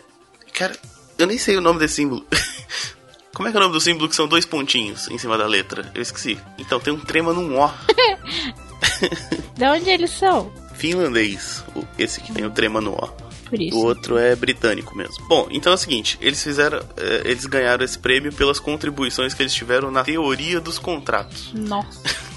cara, 0.51 0.75
eu 1.17 1.27
nem 1.27 1.37
sei 1.37 1.55
o 1.57 1.61
nome 1.61 1.79
desse 1.79 1.95
símbolo. 1.95 2.25
Como 3.35 3.47
é 3.47 3.51
que 3.51 3.57
é 3.57 3.59
o 3.59 3.63
nome 3.63 3.73
do 3.73 3.81
símbolo 3.81 4.09
que 4.09 4.15
são 4.15 4.27
dois 4.27 4.45
pontinhos 4.45 5.07
em 5.09 5.17
cima 5.17 5.37
da 5.37 5.45
letra? 5.45 5.91
Eu 5.93 6.01
esqueci. 6.01 6.39
Então 6.57 6.79
tem 6.79 6.91
um 6.91 6.99
trema 6.99 7.33
num 7.33 7.55
O. 7.59 7.71
de 9.55 9.65
onde 9.65 9.89
eles 9.89 10.11
são? 10.11 10.51
Finlandês, 10.73 11.63
esse 11.97 12.19
que 12.19 12.33
tem 12.33 12.45
o 12.45 12.51
trema 12.51 12.81
no 12.81 12.93
O 12.93 13.23
por 13.53 13.61
isso. 13.61 13.77
O 13.77 13.85
outro 13.85 14.17
é 14.17 14.35
britânico 14.35 14.97
mesmo. 14.97 15.27
Bom, 15.27 15.47
então 15.51 15.71
é 15.71 15.75
o 15.75 15.77
seguinte, 15.77 16.17
eles 16.19 16.41
fizeram, 16.41 16.79
é, 16.97 17.21
eles 17.25 17.45
ganharam 17.45 17.85
esse 17.85 17.99
prêmio 17.99 18.33
pelas 18.33 18.59
contribuições 18.59 19.35
que 19.35 19.43
eles 19.43 19.53
tiveram 19.53 19.91
na 19.91 20.03
teoria 20.03 20.59
dos 20.59 20.79
contratos. 20.79 21.51
Nossa. 21.53 22.01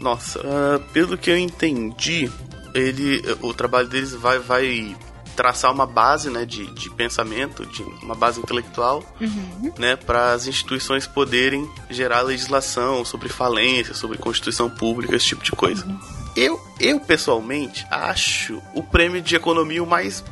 Nossa, 0.00 0.40
uh, 0.40 0.80
pelo 0.92 1.18
que 1.18 1.30
eu 1.30 1.36
entendi, 1.36 2.30
ele, 2.74 3.22
o 3.42 3.52
trabalho 3.52 3.88
deles 3.88 4.12
vai, 4.12 4.38
vai 4.38 4.96
traçar 5.38 5.72
uma 5.72 5.86
base 5.86 6.30
né, 6.30 6.44
de, 6.44 6.66
de 6.66 6.90
pensamento, 6.90 7.64
de 7.66 7.82
uma 8.02 8.16
base 8.16 8.40
intelectual, 8.40 9.04
uhum. 9.20 9.72
né, 9.78 9.94
para 9.94 10.32
as 10.32 10.48
instituições 10.48 11.06
poderem 11.06 11.70
gerar 11.88 12.22
legislação 12.22 13.04
sobre 13.04 13.28
falência, 13.28 13.94
sobre 13.94 14.18
constituição 14.18 14.68
pública, 14.68 15.14
esse 15.14 15.26
tipo 15.26 15.44
de 15.44 15.52
coisa. 15.52 15.86
Uhum. 15.86 16.00
Eu, 16.34 16.60
eu 16.80 16.98
pessoalmente 16.98 17.86
acho 17.88 18.60
o 18.74 18.82
prêmio 18.82 19.22
de 19.22 19.36
economia 19.36 19.82
o 19.82 19.86
mais 19.86 20.24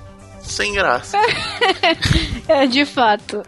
sem 0.43 0.73
graça. 0.73 1.19
é, 2.49 2.67
de 2.67 2.85
fato. 2.85 3.43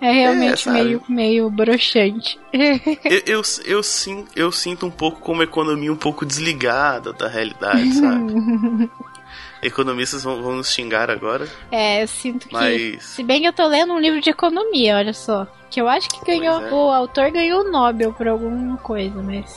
É 0.00 0.12
realmente 0.12 0.68
é, 0.68 0.72
meio, 0.72 1.02
meio 1.08 1.50
broxante. 1.50 2.38
eu, 2.52 3.22
eu, 3.26 3.42
eu, 3.64 3.82
sim, 3.82 4.24
eu 4.34 4.52
sinto 4.52 4.86
um 4.86 4.90
pouco 4.90 5.20
como 5.20 5.42
economia 5.42 5.92
um 5.92 5.96
pouco 5.96 6.24
desligada 6.24 7.12
da 7.12 7.28
realidade, 7.28 7.94
sabe? 7.94 8.90
Economistas 9.60 10.22
vão, 10.22 10.40
vão 10.40 10.56
nos 10.56 10.72
xingar 10.72 11.10
agora. 11.10 11.48
É, 11.70 12.02
eu 12.02 12.06
sinto 12.06 12.46
que. 12.46 12.54
Mas... 12.54 13.02
Se 13.02 13.24
bem 13.24 13.40
que 13.40 13.48
eu 13.48 13.52
tô 13.52 13.66
lendo 13.66 13.92
um 13.92 13.98
livro 13.98 14.20
de 14.20 14.30
economia, 14.30 14.96
olha 14.96 15.12
só. 15.12 15.48
Que 15.68 15.80
eu 15.80 15.88
acho 15.88 16.08
que 16.08 16.24
ganhou. 16.24 16.64
É. 16.64 16.72
O 16.72 16.90
autor 16.92 17.30
ganhou 17.32 17.62
o 17.62 17.70
Nobel 17.70 18.12
por 18.12 18.28
alguma 18.28 18.76
coisa, 18.78 19.20
mas. 19.20 19.54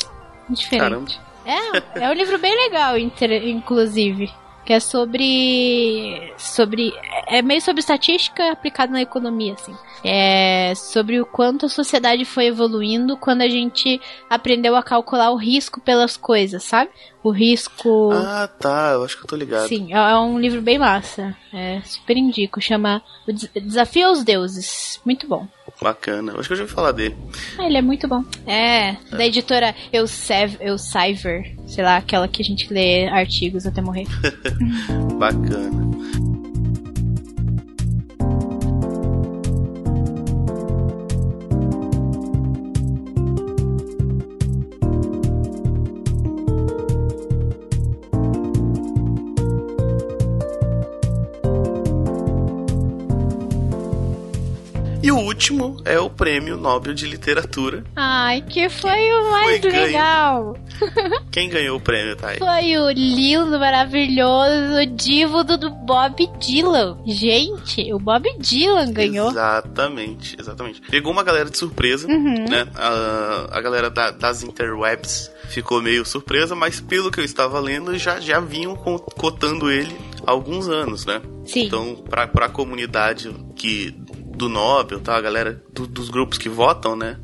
Diferente. 0.50 0.80
Caramba. 0.80 1.12
É, 1.46 2.04
é 2.06 2.10
um 2.10 2.14
livro 2.14 2.38
bem 2.40 2.56
legal, 2.56 2.98
inclusive. 2.98 4.32
Que 4.66 4.74
é 4.74 4.80
sobre. 4.80 6.34
sobre. 6.38 6.94
É 7.28 7.42
meio 7.42 7.62
sobre 7.62 7.80
estatística 7.80 8.52
aplicada 8.52 8.92
na 8.92 9.02
economia, 9.02 9.54
assim. 9.54 9.76
É 10.04 10.74
sobre 10.76 11.20
o 11.20 11.26
quanto 11.26 11.66
a 11.66 11.70
sociedade 11.70 12.26
foi 12.26 12.46
evoluindo 12.48 13.16
quando 13.18 13.42
a 13.42 13.50
gente 13.50 14.02
aprendeu 14.30 14.76
a 14.76 14.84
calcular 14.84 15.32
o 15.32 15.36
risco 15.36 15.80
pelas 15.80 16.18
coisas, 16.18 16.64
sabe? 16.64 16.90
O 17.24 17.30
risco. 17.30 18.12
Ah, 18.14 18.48
tá, 18.48 18.92
eu 18.94 19.04
acho 19.04 19.18
que 19.18 19.24
eu 19.24 19.28
tô 19.28 19.36
ligado. 19.36 19.68
Sim, 19.68 19.94
é 19.94 20.18
um 20.18 20.40
livro 20.40 20.62
bem 20.62 20.80
massa. 20.80 21.36
É 21.54 21.82
super 21.84 22.18
indico. 22.18 22.62
Chama 22.62 23.02
O 23.28 23.34
Desafio 23.34 24.08
aos 24.08 24.24
Deuses. 24.24 25.00
Muito 25.06 25.28
bom. 25.28 25.48
Bacana. 25.82 26.34
Acho 26.38 26.48
que 26.48 26.54
eu 26.54 26.58
já 26.58 26.64
ouvi 26.64 26.74
falar 26.74 26.92
dele. 26.92 27.16
Ah, 27.58 27.66
ele 27.66 27.78
é 27.78 27.82
muito 27.82 28.08
bom. 28.08 28.24
É, 28.46 28.90
é. 28.90 28.98
da 29.12 29.26
editora 29.26 29.76
Elsevier, 29.92 31.56
sei 31.72 31.86
lá, 31.86 31.96
aquela 31.96 32.28
que 32.28 32.42
a 32.42 32.46
gente 32.46 32.72
lê 32.72 33.08
artigos 33.08 33.66
até 33.66 33.82
morrer. 33.82 34.06
Bacana. 35.18 36.31
Último 55.42 55.82
é 55.86 56.00
o 56.00 56.08
Prêmio 56.08 56.56
Nobel 56.56 56.94
de 56.94 57.08
Literatura. 57.08 57.84
Ai, 57.96 58.44
que 58.44 58.70
foi 58.70 59.12
o 59.12 59.32
mais 59.32 59.60
foi 59.60 59.72
legal. 59.72 60.56
Quem 61.32 61.50
ganhou 61.50 61.78
o 61.78 61.82
prêmio, 61.82 62.16
Thay? 62.16 62.38
Foi 62.38 62.78
o 62.78 62.92
lindo, 62.92 63.60
maravilhoso, 63.60 64.86
divo 64.96 65.44
do 65.44 65.72
Bob 65.72 66.30
Dylan. 66.38 66.96
Gente, 67.08 67.92
o 67.92 67.98
Bob 67.98 68.30
Dylan 68.38 68.94
ganhou. 68.94 69.32
Exatamente, 69.32 70.38
exatamente. 70.40 70.82
Pegou 70.82 71.12
uma 71.12 71.24
galera 71.24 71.50
de 71.50 71.58
surpresa, 71.58 72.08
uhum. 72.08 72.46
né? 72.48 72.68
A, 72.76 73.58
a 73.58 73.62
galera 73.62 73.90
da, 73.90 74.12
das 74.12 74.44
interwebs 74.44 75.32
ficou 75.50 75.82
meio 75.82 76.06
surpresa, 76.06 76.56
mas 76.56 76.80
pelo 76.80 77.10
que 77.10 77.20
eu 77.20 77.26
estava 77.26 77.60
lendo, 77.60 77.98
já, 77.98 78.20
já 78.20 78.40
vinham 78.40 78.76
cotando 78.76 79.72
ele 79.72 79.96
há 80.26 80.30
alguns 80.30 80.70
anos, 80.70 81.04
né? 81.04 81.20
Sim. 81.46 81.66
Então, 81.66 81.96
para 81.96 82.46
a 82.46 82.50
comunidade 82.50 83.34
que 83.56 83.96
do 84.42 84.50
Nobel, 84.50 85.00
tá? 85.00 85.16
A 85.16 85.22
galera 85.22 85.62
do, 85.72 85.86
dos 85.86 86.10
grupos 86.10 86.40
que 86.40 86.50
votam, 86.50 86.96
né? 86.96 87.18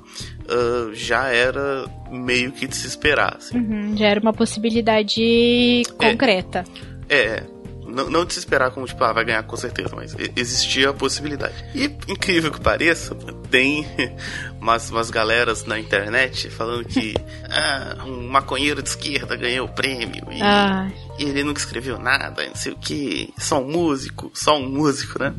Uh, 0.44 0.94
já 0.94 1.28
era 1.30 1.86
meio 2.12 2.52
que 2.52 2.68
de 2.68 2.76
se 2.76 2.86
esperar. 2.86 3.38
Assim. 3.38 3.58
Uhum, 3.58 3.98
já 3.98 4.06
era 4.06 4.20
uma 4.20 4.34
possibilidade 4.34 5.84
concreta. 5.98 6.64
É, 7.10 7.18
é 7.18 7.44
não, 7.88 8.10
não 8.10 8.26
de 8.26 8.34
se 8.34 8.40
esperar 8.40 8.70
como, 8.72 8.86
tipo, 8.86 9.04
ah, 9.04 9.14
vai 9.14 9.26
ganhar 9.26 9.42
com 9.44 9.56
certeza, 9.56 9.96
mas 9.96 10.16
existia 10.36 10.90
a 10.90 10.94
possibilidade. 10.94 11.56
E, 11.74 11.86
incrível 12.08 12.52
que 12.52 12.62
pareça, 12.62 13.16
tem 13.50 13.88
umas, 14.62 14.92
umas 14.92 15.10
galeras 15.10 15.66
na 15.66 15.80
internet 15.80 16.50
falando 16.50 16.86
que 16.86 17.16
ah, 17.50 18.04
um 18.06 18.28
maconheiro 18.28 18.84
de 18.84 18.90
esquerda 18.90 19.36
ganhou 19.36 19.66
o 19.66 19.74
prêmio 19.74 20.28
e, 20.32 20.42
ah. 20.42 20.88
e 21.18 21.24
ele 21.24 21.44
nunca 21.44 21.60
escreveu 21.60 21.98
nada, 21.98 22.46
não 22.46 22.56
sei 22.56 22.74
o 22.74 22.78
que, 22.78 23.34
só 23.38 23.60
um 23.60 23.72
músico, 23.72 24.30
só 24.34 24.58
um 24.58 24.70
músico, 24.70 25.18
né? 25.20 25.34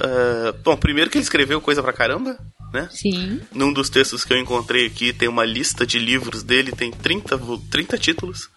Uh, 0.00 0.56
bom, 0.64 0.76
primeiro 0.76 1.10
que 1.10 1.18
ele 1.18 1.22
escreveu 1.22 1.60
coisa 1.60 1.82
pra 1.82 1.92
caramba, 1.92 2.38
né? 2.72 2.88
Sim. 2.90 3.40
Num 3.52 3.72
dos 3.72 3.90
textos 3.90 4.24
que 4.24 4.32
eu 4.32 4.38
encontrei 4.38 4.86
aqui, 4.86 5.12
tem 5.12 5.28
uma 5.28 5.44
lista 5.44 5.86
de 5.86 5.98
livros 5.98 6.42
dele, 6.42 6.72
tem 6.72 6.90
30, 6.90 7.38
30 7.70 7.98
títulos. 7.98 8.48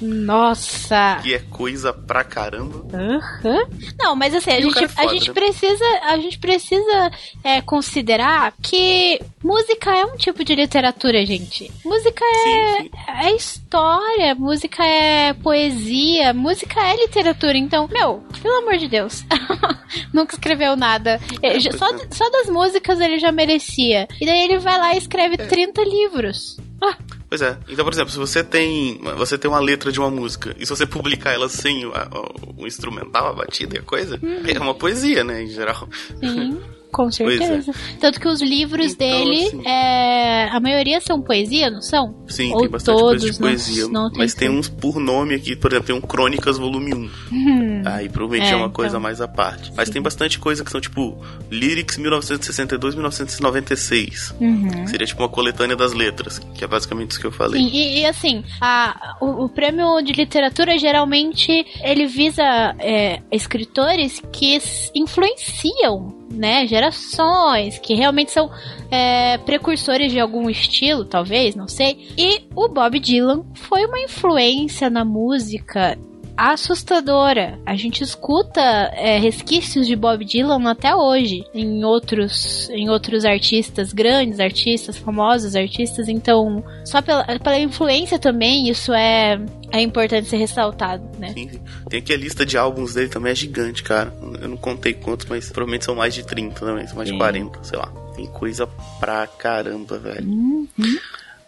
Nossa! 0.00 1.20
Que 1.22 1.34
é 1.34 1.38
coisa 1.38 1.92
pra 1.92 2.22
caramba. 2.24 2.78
Uhum. 2.78 3.66
Não, 3.98 4.14
mas 4.14 4.34
assim, 4.34 4.50
a 4.50 4.60
gente, 4.60 4.84
é 4.84 4.88
foda, 4.88 5.08
a 5.08 5.12
gente 5.12 5.28
né? 5.28 5.34
precisa, 5.34 5.84
a 6.02 6.16
gente 6.16 6.38
precisa 6.38 7.10
é, 7.42 7.60
considerar 7.60 8.52
que 8.62 9.20
música 9.42 9.94
é 9.96 10.04
um 10.04 10.16
tipo 10.16 10.44
de 10.44 10.54
literatura, 10.54 11.24
gente. 11.26 11.70
Música 11.84 12.24
é, 12.24 12.42
sim, 12.42 12.82
sim. 12.82 12.90
é 13.08 13.34
história, 13.34 14.34
música 14.34 14.84
é 14.84 15.32
poesia, 15.32 16.32
música 16.32 16.80
é 16.80 16.96
literatura. 16.96 17.58
Então, 17.58 17.88
meu, 17.88 18.22
pelo 18.42 18.58
amor 18.58 18.76
de 18.76 18.88
Deus, 18.88 19.24
nunca 20.12 20.34
escreveu 20.34 20.76
nada. 20.76 21.20
É, 21.42 21.58
só, 21.60 21.86
só 22.10 22.30
das 22.30 22.48
músicas 22.48 23.00
ele 23.00 23.18
já 23.18 23.32
merecia. 23.32 24.06
E 24.20 24.26
daí 24.26 24.42
ele 24.44 24.58
vai 24.58 24.78
lá 24.78 24.94
e 24.94 24.98
escreve 24.98 25.34
é. 25.34 25.46
30 25.46 25.82
livros. 25.82 26.56
Ah. 26.80 26.96
Pois 27.28 27.42
é. 27.42 27.58
Então, 27.68 27.84
por 27.84 27.92
exemplo, 27.92 28.10
se 28.10 28.18
você 28.18 28.42
tem 28.42 28.98
você 29.16 29.36
tem 29.36 29.50
uma 29.50 29.60
letra 29.60 29.92
de 29.92 30.00
uma 30.00 30.10
música 30.10 30.56
e 30.58 30.64
se 30.64 30.70
você 30.70 30.86
publicar 30.86 31.32
ela 31.32 31.48
sem 31.48 31.84
o, 31.84 31.90
o, 31.90 32.62
o 32.62 32.66
instrumental, 32.66 33.28
a 33.28 33.32
batida 33.32 33.76
e 33.76 33.78
a 33.78 33.82
coisa, 33.82 34.18
uhum. 34.22 34.42
é 34.46 34.58
uma 34.58 34.74
poesia, 34.74 35.22
né, 35.22 35.42
em 35.42 35.48
geral. 35.48 35.88
Sim. 36.20 36.58
Com 36.92 37.08
é. 37.08 37.12
certeza. 37.12 37.70
É. 37.70 37.74
Tanto 38.00 38.20
que 38.20 38.28
os 38.28 38.40
livros 38.40 38.92
então, 38.92 39.06
dele, 39.06 39.46
assim, 39.46 39.66
é, 39.66 40.48
a 40.50 40.60
maioria 40.60 41.00
são 41.00 41.20
poesia, 41.20 41.70
não 41.70 41.82
são? 41.82 42.14
Sim, 42.28 42.52
Ou 42.52 42.60
tem 42.60 42.70
bastante 42.70 43.00
coisa 43.00 43.30
de 43.30 43.38
poesia. 43.38 43.82
Não, 43.84 44.04
não 44.04 44.10
mas 44.16 44.34
tem 44.34 44.48
uns 44.48 44.68
por 44.68 44.98
nome 44.98 45.34
aqui, 45.34 45.54
por 45.56 45.72
exemplo, 45.72 45.86
tem 45.86 45.96
um 45.96 46.00
Crônicas 46.00 46.58
Volume 46.58 46.94
1. 46.94 46.98
Uhum. 46.98 47.82
Aí 47.84 48.08
provavelmente 48.08 48.50
é, 48.50 48.52
é 48.52 48.56
uma 48.56 48.70
coisa 48.70 48.92
então. 48.92 49.00
mais 49.00 49.20
à 49.20 49.28
parte. 49.28 49.70
Mas 49.76 49.88
Sim. 49.88 49.94
tem 49.94 50.02
bastante 50.02 50.38
coisa 50.38 50.64
que 50.64 50.70
são 50.70 50.80
tipo 50.80 51.20
Lyrics 51.50 51.98
1962-1996. 51.98 54.34
Uhum. 54.40 54.86
Seria 54.86 55.06
tipo 55.06 55.22
uma 55.22 55.28
coletânea 55.28 55.76
das 55.76 55.92
letras, 55.92 56.38
que 56.54 56.64
é 56.64 56.66
basicamente 56.66 57.10
isso 57.12 57.20
que 57.20 57.26
eu 57.26 57.32
falei. 57.32 57.60
Sim, 57.60 57.68
e, 57.72 58.00
e 58.00 58.06
assim, 58.06 58.42
a, 58.60 59.16
o, 59.20 59.44
o, 59.44 59.48
prêmio 59.48 60.02
de 60.02 60.12
literatura 60.12 60.76
geralmente 60.78 61.66
ele 61.82 62.06
visa 62.06 62.42
é, 62.78 63.20
escritores 63.30 64.22
que 64.32 64.58
influenciam 64.94 66.16
né, 66.30 66.66
gerações, 66.66 67.78
que 67.78 67.94
realmente 67.94 68.30
são 68.30 68.50
é, 68.90 69.38
precursores 69.38 70.12
de 70.12 70.20
algum 70.20 70.48
estilo, 70.48 71.04
talvez, 71.04 71.54
não 71.54 71.68
sei. 71.68 72.08
E 72.16 72.42
o 72.54 72.68
Bob 72.68 72.98
Dylan 72.98 73.44
foi 73.54 73.84
uma 73.86 74.00
influência 74.00 74.90
na 74.90 75.04
música 75.04 75.98
assustadora. 76.38 77.58
A 77.66 77.74
gente 77.74 78.04
escuta 78.04 78.60
é, 78.60 79.18
resquícios 79.18 79.88
de 79.88 79.96
Bob 79.96 80.24
Dylan 80.24 80.70
até 80.70 80.94
hoje 80.94 81.44
em 81.52 81.84
outros, 81.84 82.70
em 82.70 82.88
outros 82.88 83.24
artistas, 83.24 83.92
grandes 83.92 84.38
artistas, 84.38 84.96
famosos 84.96 85.56
artistas. 85.56 86.08
Então, 86.08 86.64
só 86.84 87.02
pela, 87.02 87.24
pela 87.40 87.58
influência 87.58 88.20
também, 88.20 88.70
isso 88.70 88.92
é, 88.92 89.44
é 89.72 89.80
importante 89.80 90.28
ser 90.28 90.36
ressaltado, 90.36 91.02
né? 91.18 91.32
Sim, 91.32 91.48
sim. 91.48 91.60
Tem 91.90 91.98
aqui 91.98 92.12
a 92.12 92.16
lista 92.16 92.46
de 92.46 92.56
álbuns 92.56 92.94
dele 92.94 93.08
também 93.08 93.32
é 93.32 93.34
gigante, 93.34 93.82
cara. 93.82 94.14
Eu 94.40 94.48
não 94.48 94.56
contei 94.56 94.94
quantos, 94.94 95.26
mas 95.26 95.50
provavelmente 95.50 95.84
são 95.86 95.96
mais 95.96 96.14
de 96.14 96.24
30 96.24 96.60
também, 96.60 96.86
são 96.86 96.96
mais 96.96 97.08
sim. 97.08 97.14
de 97.14 97.18
40, 97.18 97.64
sei 97.64 97.78
lá. 97.78 97.92
Tem 98.14 98.26
coisa 98.26 98.68
pra 99.00 99.26
caramba, 99.26 99.98
velho. 99.98 100.28
Uhum. 100.28 100.68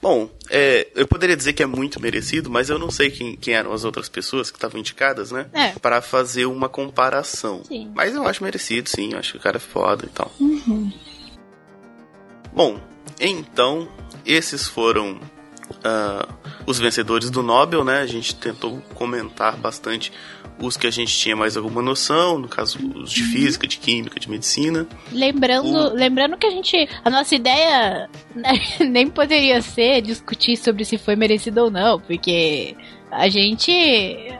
Bom, 0.02 0.30
é, 0.48 0.88
eu 0.94 1.06
poderia 1.06 1.36
dizer 1.36 1.52
que 1.52 1.62
é 1.62 1.66
muito 1.66 2.00
merecido, 2.00 2.48
mas 2.48 2.70
eu 2.70 2.78
não 2.78 2.90
sei 2.90 3.10
quem, 3.10 3.36
quem 3.36 3.54
eram 3.54 3.72
as 3.72 3.84
outras 3.84 4.08
pessoas 4.08 4.50
que 4.50 4.56
estavam 4.56 4.80
indicadas, 4.80 5.30
né? 5.30 5.46
É. 5.52 5.72
Para 5.72 6.00
fazer 6.00 6.46
uma 6.46 6.70
comparação. 6.70 7.62
Sim. 7.64 7.92
Mas 7.94 8.14
eu 8.14 8.26
acho 8.26 8.42
merecido, 8.42 8.88
sim. 8.88 9.12
Eu 9.12 9.18
acho 9.18 9.32
que 9.32 9.38
o 9.38 9.40
cara 9.40 9.58
é 9.58 9.60
foda 9.60 10.06
e 10.06 10.08
tal. 10.08 10.32
Uhum. 10.40 10.90
Bom, 12.52 12.80
então, 13.20 13.88
esses 14.24 14.66
foram 14.66 15.20
uh, 15.80 16.32
os 16.66 16.78
vencedores 16.78 17.30
do 17.30 17.42
Nobel, 17.42 17.84
né? 17.84 18.00
A 18.00 18.06
gente 18.06 18.34
tentou 18.34 18.82
comentar 18.94 19.56
bastante 19.56 20.12
os 20.60 20.76
que 20.76 20.86
a 20.86 20.90
gente 20.90 21.16
tinha 21.16 21.34
mais 21.34 21.56
alguma 21.56 21.80
noção, 21.80 22.38
no 22.38 22.48
caso 22.48 22.78
os 22.94 23.10
de 23.10 23.22
física, 23.22 23.66
de 23.66 23.78
química, 23.78 24.20
de 24.20 24.28
medicina. 24.28 24.86
Lembrando, 25.10 25.68
o... 25.68 25.94
lembrando 25.94 26.36
que 26.36 26.46
a 26.46 26.50
gente, 26.50 26.88
a 27.04 27.10
nossa 27.10 27.34
ideia 27.34 28.08
nem 28.80 29.08
poderia 29.08 29.62
ser 29.62 30.02
discutir 30.02 30.56
sobre 30.56 30.84
se 30.84 30.98
foi 30.98 31.16
merecido 31.16 31.62
ou 31.62 31.70
não, 31.70 31.98
porque 31.98 32.76
a 33.10 33.28
gente 33.28 33.72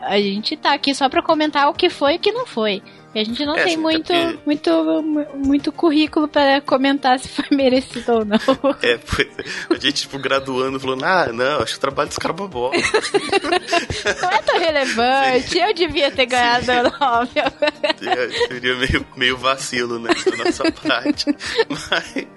a 0.01 0.19
gente 0.19 0.55
tá 0.55 0.73
aqui 0.73 0.93
só 0.93 1.09
para 1.09 1.23
comentar 1.23 1.69
o 1.69 1.73
que 1.73 1.89
foi 1.89 2.13
e 2.13 2.17
o 2.17 2.19
que 2.19 2.31
não 2.31 2.45
foi. 2.45 2.81
E 3.13 3.19
a 3.19 3.23
gente 3.25 3.45
não 3.45 3.55
é, 3.55 3.63
tem 3.63 3.73
assim, 3.73 3.81
muito, 3.81 4.07
porque... 4.07 4.39
muito, 4.45 5.03
muito 5.35 5.71
currículo 5.71 6.27
para 6.29 6.61
comentar 6.61 7.19
se 7.19 7.27
foi 7.27 7.45
merecido 7.51 8.13
ou 8.13 8.25
não. 8.25 8.37
É, 8.81 8.97
a 9.69 9.73
gente, 9.73 10.03
tipo, 10.03 10.17
graduando, 10.17 10.79
falando, 10.79 11.03
ah, 11.03 11.27
não, 11.33 11.61
acho 11.61 11.73
que 11.73 11.77
o 11.77 11.81
trabalho 11.81 12.07
dos 12.07 12.17
caras 12.17 12.39
é 12.39 12.47
bom. 12.47 12.71
não 14.21 14.29
é 14.29 14.41
tão 14.41 14.57
relevante, 14.57 15.49
Sim. 15.49 15.59
eu 15.59 15.73
devia 15.73 16.09
ter 16.09 16.25
ganhado 16.25 16.71
o 16.71 16.83
Nobel. 16.83 17.51
Seria 18.47 18.75
meio, 18.75 19.07
meio 19.17 19.37
vacilo, 19.37 19.99
né, 19.99 20.11
da 20.25 20.45
nossa 20.45 20.71
parte. 20.71 21.25
Mas, 21.69 22.27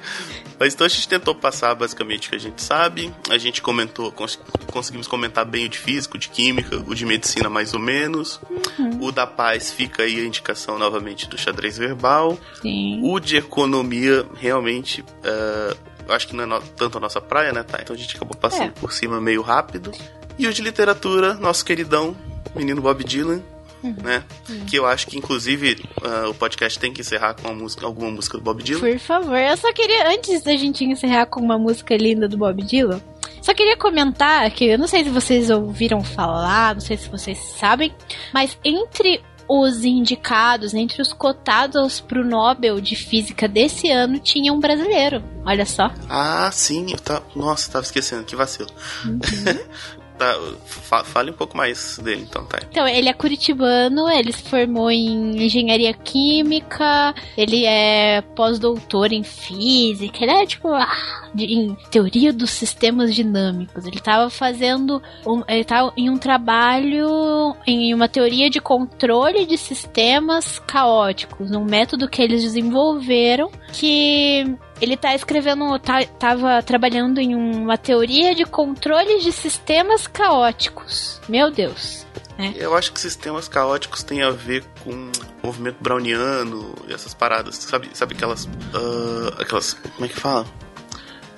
mas 0.58 0.74
então 0.74 0.86
a 0.86 0.88
gente 0.88 1.08
tentou 1.08 1.34
passar 1.34 1.74
basicamente 1.74 2.28
o 2.28 2.30
que 2.30 2.36
a 2.36 2.40
gente 2.40 2.62
sabe. 2.62 3.12
A 3.30 3.38
gente 3.38 3.60
comentou, 3.62 4.10
cons 4.12 4.38
conseguimos 4.66 5.06
comentar 5.06 5.44
bem 5.44 5.66
o 5.66 5.68
de 5.68 5.78
físico, 5.78 6.16
o 6.16 6.18
de 6.18 6.28
química, 6.28 6.76
o 6.86 6.94
de 6.94 7.04
medicina 7.06 7.48
mais 7.48 7.74
ou 7.74 7.80
menos. 7.80 8.40
Uhum. 8.78 9.04
O 9.04 9.12
da 9.12 9.26
paz 9.26 9.72
fica 9.72 10.02
aí 10.02 10.20
a 10.20 10.24
indicação 10.24 10.78
novamente 10.78 11.28
do 11.28 11.38
xadrez 11.38 11.78
verbal. 11.78 12.38
Sim. 12.60 13.00
O 13.02 13.18
de 13.20 13.36
economia, 13.36 14.26
realmente. 14.36 15.02
Uh, 15.02 15.76
acho 16.08 16.28
que 16.28 16.36
não 16.36 16.44
é 16.44 16.46
no, 16.46 16.60
tanto 16.60 16.98
a 16.98 17.00
nossa 17.00 17.20
praia, 17.20 17.52
né, 17.52 17.62
tá? 17.62 17.78
Então 17.80 17.94
a 17.94 17.98
gente 17.98 18.16
acabou 18.16 18.36
passando 18.36 18.68
é. 18.68 18.80
por 18.80 18.92
cima 18.92 19.20
meio 19.20 19.42
rápido. 19.42 19.92
E 20.38 20.46
o 20.46 20.52
de 20.52 20.62
literatura, 20.62 21.34
nosso 21.34 21.64
queridão, 21.64 22.16
menino 22.54 22.82
Bob 22.82 23.02
Dylan, 23.04 23.42
uhum. 23.84 23.94
né? 24.02 24.24
Uhum. 24.48 24.64
Que 24.66 24.76
eu 24.76 24.86
acho 24.86 25.06
que, 25.06 25.18
inclusive, 25.18 25.82
uh, 26.02 26.30
o 26.30 26.34
podcast 26.34 26.78
tem 26.78 26.92
que 26.92 27.02
encerrar 27.02 27.34
com 27.34 27.54
música, 27.54 27.86
alguma 27.86 28.10
música 28.10 28.38
do 28.38 28.42
Bob 28.42 28.62
Dylan. 28.62 28.80
Por 28.80 28.98
favor, 28.98 29.36
eu 29.36 29.56
só 29.56 29.72
queria, 29.72 30.08
antes 30.08 30.42
da 30.42 30.56
gente 30.56 30.84
encerrar 30.84 31.26
com 31.26 31.40
uma 31.40 31.58
música 31.58 31.96
linda 31.96 32.26
do 32.26 32.36
Bob 32.36 32.62
Dylan, 32.64 33.00
só 33.42 33.52
queria 33.52 33.76
comentar 33.76 34.50
que 34.50 34.64
eu 34.64 34.78
não 34.78 34.86
sei 34.86 35.04
se 35.04 35.10
vocês 35.10 35.50
ouviram 35.50 36.02
falar, 36.02 36.74
não 36.74 36.80
sei 36.80 36.96
se 36.96 37.08
vocês 37.10 37.38
sabem, 37.38 37.94
mas 38.32 38.58
entre 38.64 39.22
os 39.48 39.84
indicados, 39.84 40.72
entre 40.74 41.02
os 41.02 41.12
cotados 41.12 42.00
para 42.00 42.20
o 42.20 42.24
Nobel 42.24 42.80
de 42.80 42.96
Física 42.96 43.46
desse 43.46 43.90
ano, 43.90 44.18
tinha 44.18 44.52
um 44.52 44.58
brasileiro. 44.58 45.22
Olha 45.44 45.66
só. 45.66 45.92
Ah, 46.08 46.50
sim. 46.52 46.86
Eu 46.90 46.98
tá... 46.98 47.22
Nossa, 47.36 47.70
tava 47.70 47.84
esquecendo. 47.84 48.24
Que 48.24 48.34
vacilo. 48.34 48.70
Uhum. 49.04 49.18
Tá, 50.18 50.38
fa 50.64 51.02
fale 51.02 51.30
um 51.30 51.34
pouco 51.34 51.56
mais 51.56 51.98
dele, 51.98 52.22
então, 52.22 52.44
tá? 52.46 52.60
Então, 52.70 52.86
ele 52.86 53.08
é 53.08 53.12
curitibano, 53.12 54.08
ele 54.08 54.32
se 54.32 54.42
formou 54.44 54.88
em 54.88 55.44
engenharia 55.44 55.92
química, 55.92 57.12
ele 57.36 57.64
é 57.64 58.22
pós-doutor 58.36 59.12
em 59.12 59.24
física, 59.24 60.22
ele 60.22 60.32
é 60.32 60.46
tipo, 60.46 60.68
ah, 60.68 60.88
de, 61.34 61.46
em 61.46 61.74
teoria 61.90 62.32
dos 62.32 62.50
sistemas 62.50 63.12
dinâmicos. 63.12 63.86
Ele 63.86 63.96
estava 63.96 64.30
fazendo, 64.30 65.02
um, 65.26 65.42
ele 65.48 65.64
tava 65.64 65.92
em 65.96 66.08
um 66.08 66.16
trabalho 66.16 67.56
em 67.66 67.92
uma 67.92 68.08
teoria 68.08 68.48
de 68.48 68.60
controle 68.60 69.44
de 69.44 69.58
sistemas 69.58 70.60
caóticos, 70.60 71.50
um 71.50 71.64
método 71.64 72.08
que 72.08 72.22
eles 72.22 72.42
desenvolveram 72.42 73.50
que 73.72 74.56
ele 74.80 74.96
tá 74.96 75.14
escrevendo, 75.14 75.78
tá, 75.78 76.04
tava 76.04 76.62
trabalhando 76.62 77.20
em 77.20 77.34
uma 77.34 77.76
teoria 77.76 78.34
de 78.34 78.44
controle 78.44 79.20
de 79.20 79.32
sistemas 79.32 80.06
caóticos. 80.06 81.20
Meu 81.28 81.50
Deus. 81.50 82.06
Né? 82.38 82.52
Eu 82.56 82.76
acho 82.76 82.92
que 82.92 83.00
sistemas 83.00 83.48
caóticos 83.48 84.02
têm 84.02 84.22
a 84.22 84.30
ver 84.30 84.64
com 84.82 85.10
movimento 85.42 85.76
browniano 85.80 86.74
e 86.88 86.92
essas 86.92 87.14
paradas. 87.14 87.56
Sabe, 87.56 87.90
sabe 87.92 88.14
aquelas. 88.14 88.46
Uh, 88.46 89.40
aquelas. 89.40 89.74
Como 89.74 90.04
é 90.04 90.08
que 90.08 90.18
fala? 90.18 90.46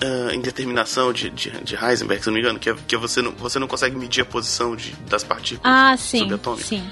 Uh, 0.02 0.34
indeterminação 0.34 1.12
de, 1.12 1.30
de, 1.30 1.50
de, 1.62 1.76
Heisenberg, 1.76 2.22
se 2.22 2.28
não 2.28 2.34
me 2.34 2.40
engano, 2.40 2.58
que 2.58 2.70
é, 2.70 2.74
que 2.86 2.94
é 2.94 2.98
você, 2.98 3.22
não, 3.22 3.32
você 3.32 3.58
não 3.58 3.66
consegue 3.66 3.96
medir 3.96 4.22
a 4.22 4.24
posição 4.24 4.76
de, 4.76 4.92
das 5.08 5.24
partículas 5.24 5.62
ah, 5.64 5.96
sim, 5.96 6.20
subatômicas. 6.20 6.66
Sim. 6.66 6.82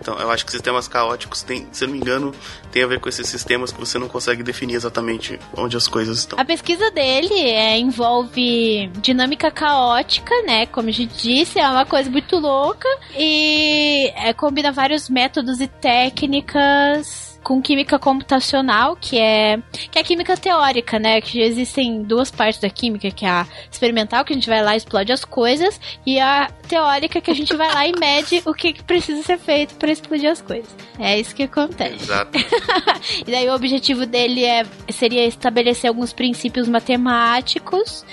Então, 0.00 0.18
eu 0.18 0.30
acho 0.30 0.44
que 0.44 0.52
sistemas 0.52 0.88
caóticos 0.88 1.42
tem, 1.42 1.66
se 1.72 1.84
não 1.86 1.92
me 1.92 1.98
engano, 1.98 2.34
tem 2.70 2.82
a 2.82 2.86
ver 2.86 3.00
com 3.00 3.08
esses 3.08 3.26
sistemas 3.28 3.72
que 3.72 3.78
você 3.78 3.98
não 3.98 4.08
consegue 4.08 4.42
definir 4.42 4.74
exatamente 4.74 5.38
onde 5.56 5.76
as 5.76 5.88
coisas 5.88 6.18
estão. 6.18 6.38
A 6.38 6.44
pesquisa 6.44 6.90
dele 6.90 7.34
é, 7.34 7.78
envolve 7.78 8.88
dinâmica 9.00 9.50
caótica, 9.50 10.34
né? 10.42 10.66
Como 10.66 10.88
a 10.88 10.92
gente 10.92 11.14
disse, 11.22 11.58
é 11.58 11.68
uma 11.68 11.86
coisa 11.86 12.10
muito 12.10 12.36
louca 12.36 12.88
e 13.16 14.12
é, 14.16 14.32
combina 14.32 14.72
vários 14.72 15.08
métodos 15.08 15.60
e 15.60 15.66
técnicas 15.66 17.29
com 17.42 17.60
química 17.60 17.98
computacional, 17.98 18.96
que 18.96 19.18
é 19.18 19.58
que 19.90 19.98
é 19.98 20.02
a 20.02 20.04
química 20.04 20.36
teórica, 20.36 20.98
né? 20.98 21.20
Que 21.20 21.40
existem 21.40 22.02
duas 22.02 22.30
partes 22.30 22.60
da 22.60 22.70
química, 22.70 23.10
que 23.10 23.24
é 23.24 23.28
a 23.28 23.46
experimental, 23.70 24.24
que 24.24 24.32
a 24.32 24.36
gente 24.36 24.48
vai 24.48 24.62
lá 24.62 24.74
e 24.74 24.76
explode 24.76 25.12
as 25.12 25.24
coisas, 25.24 25.80
e 26.06 26.18
a 26.18 26.50
teórica, 26.68 27.20
que 27.20 27.30
a 27.30 27.34
gente 27.34 27.54
vai 27.56 27.72
lá 27.72 27.86
e 27.86 27.92
mede 27.98 28.42
o 28.44 28.54
que 28.54 28.82
precisa 28.82 29.22
ser 29.22 29.38
feito 29.38 29.74
para 29.74 29.90
explodir 29.90 30.30
as 30.30 30.40
coisas. 30.40 30.74
É 30.98 31.18
isso 31.18 31.34
que 31.34 31.44
acontece. 31.44 32.04
Exato. 32.04 32.38
e 33.26 33.30
daí 33.30 33.48
o 33.48 33.54
objetivo 33.54 34.06
dele 34.06 34.44
é 34.44 34.64
seria 34.90 35.26
estabelecer 35.26 35.88
alguns 35.88 36.12
princípios 36.12 36.68
matemáticos 36.68 38.04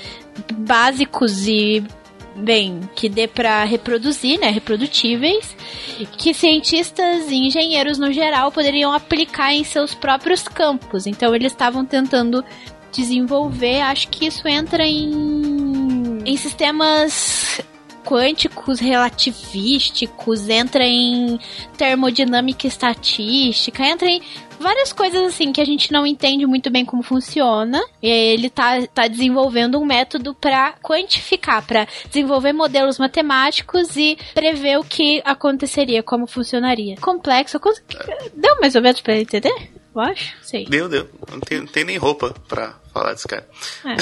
básicos 0.53 1.47
e 1.47 1.83
bem, 2.38 2.82
que 2.95 3.10
dê 3.10 3.28
para 3.28 3.63
reproduzir, 3.63 4.39
né, 4.39 4.50
reprodutíveis, 4.50 5.56
que 6.17 6.34
cientistas 6.34 7.30
e 7.30 7.36
engenheiros 7.36 7.97
no 7.97 8.12
geral 8.12 8.52
poderiam 8.52 8.93
aplicar 8.93 9.54
em 9.54 9.63
seus 9.63 9.93
próprios 9.93 10.43
campos. 10.43 11.08
Então 11.08 11.34
eles 11.36 11.52
estavam 11.52 11.84
tentando 11.84 12.43
desenvolver, 12.91 13.82
acho 13.82 14.08
que 14.10 14.28
isso 14.28 14.47
entra 14.47 14.86
em 14.86 15.38
em 16.26 16.36
sistemas 16.36 17.62
quânticos 18.04 18.80
relativísticos, 18.80 20.47
entra 20.50 20.84
em 20.86 21.39
termodinâmica 21.78 22.67
estatística, 22.67 23.86
entra 23.86 24.08
em 24.10 24.21
várias 24.60 24.91
coisas 24.91 25.22
assim 25.24 25.52
que 25.52 25.62
a 25.62 25.65
gente 25.65 25.91
não 25.91 26.06
entende 26.06 26.46
muito 26.46 26.70
bem 26.70 26.86
como 26.86 27.04
funciona. 27.04 27.84
E 28.02 28.08
ele 28.08 28.50
tá, 28.50 28.86
tá 28.88 29.08
desenvolvendo 29.08 29.80
um 29.80 29.86
método 29.86 30.34
para 30.34 30.74
quantificar, 30.82 31.65
para 31.65 31.88
desenvolver 32.08 32.54
modelos 32.54 33.00
matemáticos 33.00 33.96
e 33.96 34.17
prever 34.34 34.78
o 34.80 34.84
que 34.84 35.22
aconteceria, 35.26 36.04
como 36.04 36.28
funcionaria. 36.28 36.96
Complexo. 36.98 37.60
Deu 38.36 38.60
mais 38.60 38.76
ou 38.76 38.82
menos 38.82 39.02
pra 39.02 39.17
entender? 39.17 39.72
Eu 39.93 40.02
acho? 40.02 40.36
Sei. 40.43 40.65
Deu, 40.65 40.88
deu. 40.88 41.10
Não 41.32 41.39
tem, 41.39 41.60
não 41.60 41.67
tem 41.67 41.84
nem 41.84 41.98
roupa 41.98 42.34
pra 42.48 42.76
falar 42.97 43.13
desse 43.13 43.27
cara. 43.27 43.47
É. 43.86 43.95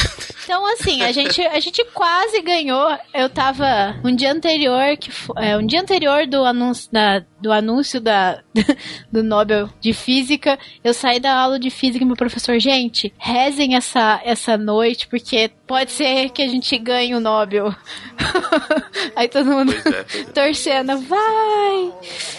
Então, 0.43 0.65
assim, 0.73 1.01
a 1.03 1.11
gente, 1.11 1.41
a 1.41 1.59
gente 1.59 1.83
quase 1.93 2.41
ganhou. 2.41 2.97
Eu 3.13 3.29
tava 3.29 3.99
um 4.03 4.15
dia 4.15 4.31
anterior, 4.31 4.95
que 4.97 5.11
é, 5.37 5.57
um 5.57 5.65
dia 5.65 5.81
anterior 5.81 6.25
do 6.25 6.43
anúncio 6.45 6.91
da, 6.91 7.23
do 7.41 7.51
anúncio 7.51 7.99
da, 7.99 8.41
do 9.11 9.23
Nobel 9.23 9.69
de 9.81 9.93
Física, 9.93 10.57
eu 10.83 10.93
saí 10.93 11.19
da 11.19 11.35
aula 11.35 11.59
de 11.59 11.69
Física 11.69 12.03
e 12.03 12.07
meu 12.07 12.15
professor, 12.15 12.59
gente, 12.59 13.13
rezem 13.17 13.75
essa, 13.75 14.21
essa 14.23 14.57
noite, 14.57 15.07
porque 15.07 15.51
pode 15.67 15.91
ser 15.91 16.29
que 16.29 16.41
a 16.41 16.47
gente 16.47 16.77
ganhe 16.77 17.15
o 17.15 17.19
Nobel. 17.19 17.75
Aí 19.15 19.27
todo 19.27 19.45
mundo 19.45 19.73
pois 19.73 19.85
é, 19.93 20.03
pois 20.03 20.27
é. 20.27 20.31
torcendo, 20.31 20.97
vai! 21.01 21.93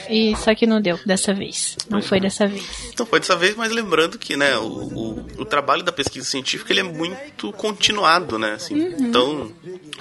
E 0.09 0.37
só 0.37 0.55
que 0.55 0.67
não 0.67 0.81
deu 0.81 0.99
dessa 1.05 1.35
vez. 1.35 1.77
Não 1.91 2.01
foi 2.01 2.19
é. 2.19 2.21
dessa 2.23 2.47
vez. 2.47 2.91
Então 2.93 3.05
foi 3.05 3.21
dessa 3.21 3.37
vez, 3.37 3.55
mas 3.57 3.73
lembrando 3.73 4.19
que, 4.19 4.37
né, 4.37 4.57
o, 4.57 4.63
o, 4.65 5.27
o 5.39 5.45
trabalho 5.45 5.83
da 5.83 5.93
pesquisa 5.93 6.27
científica 6.27 6.46
ele 6.69 6.81
é 6.81 6.83
muito 6.83 7.53
continuado, 7.53 8.39
né? 8.39 8.53
Assim, 8.53 8.75
uhum. 8.75 8.97
Então, 9.01 9.53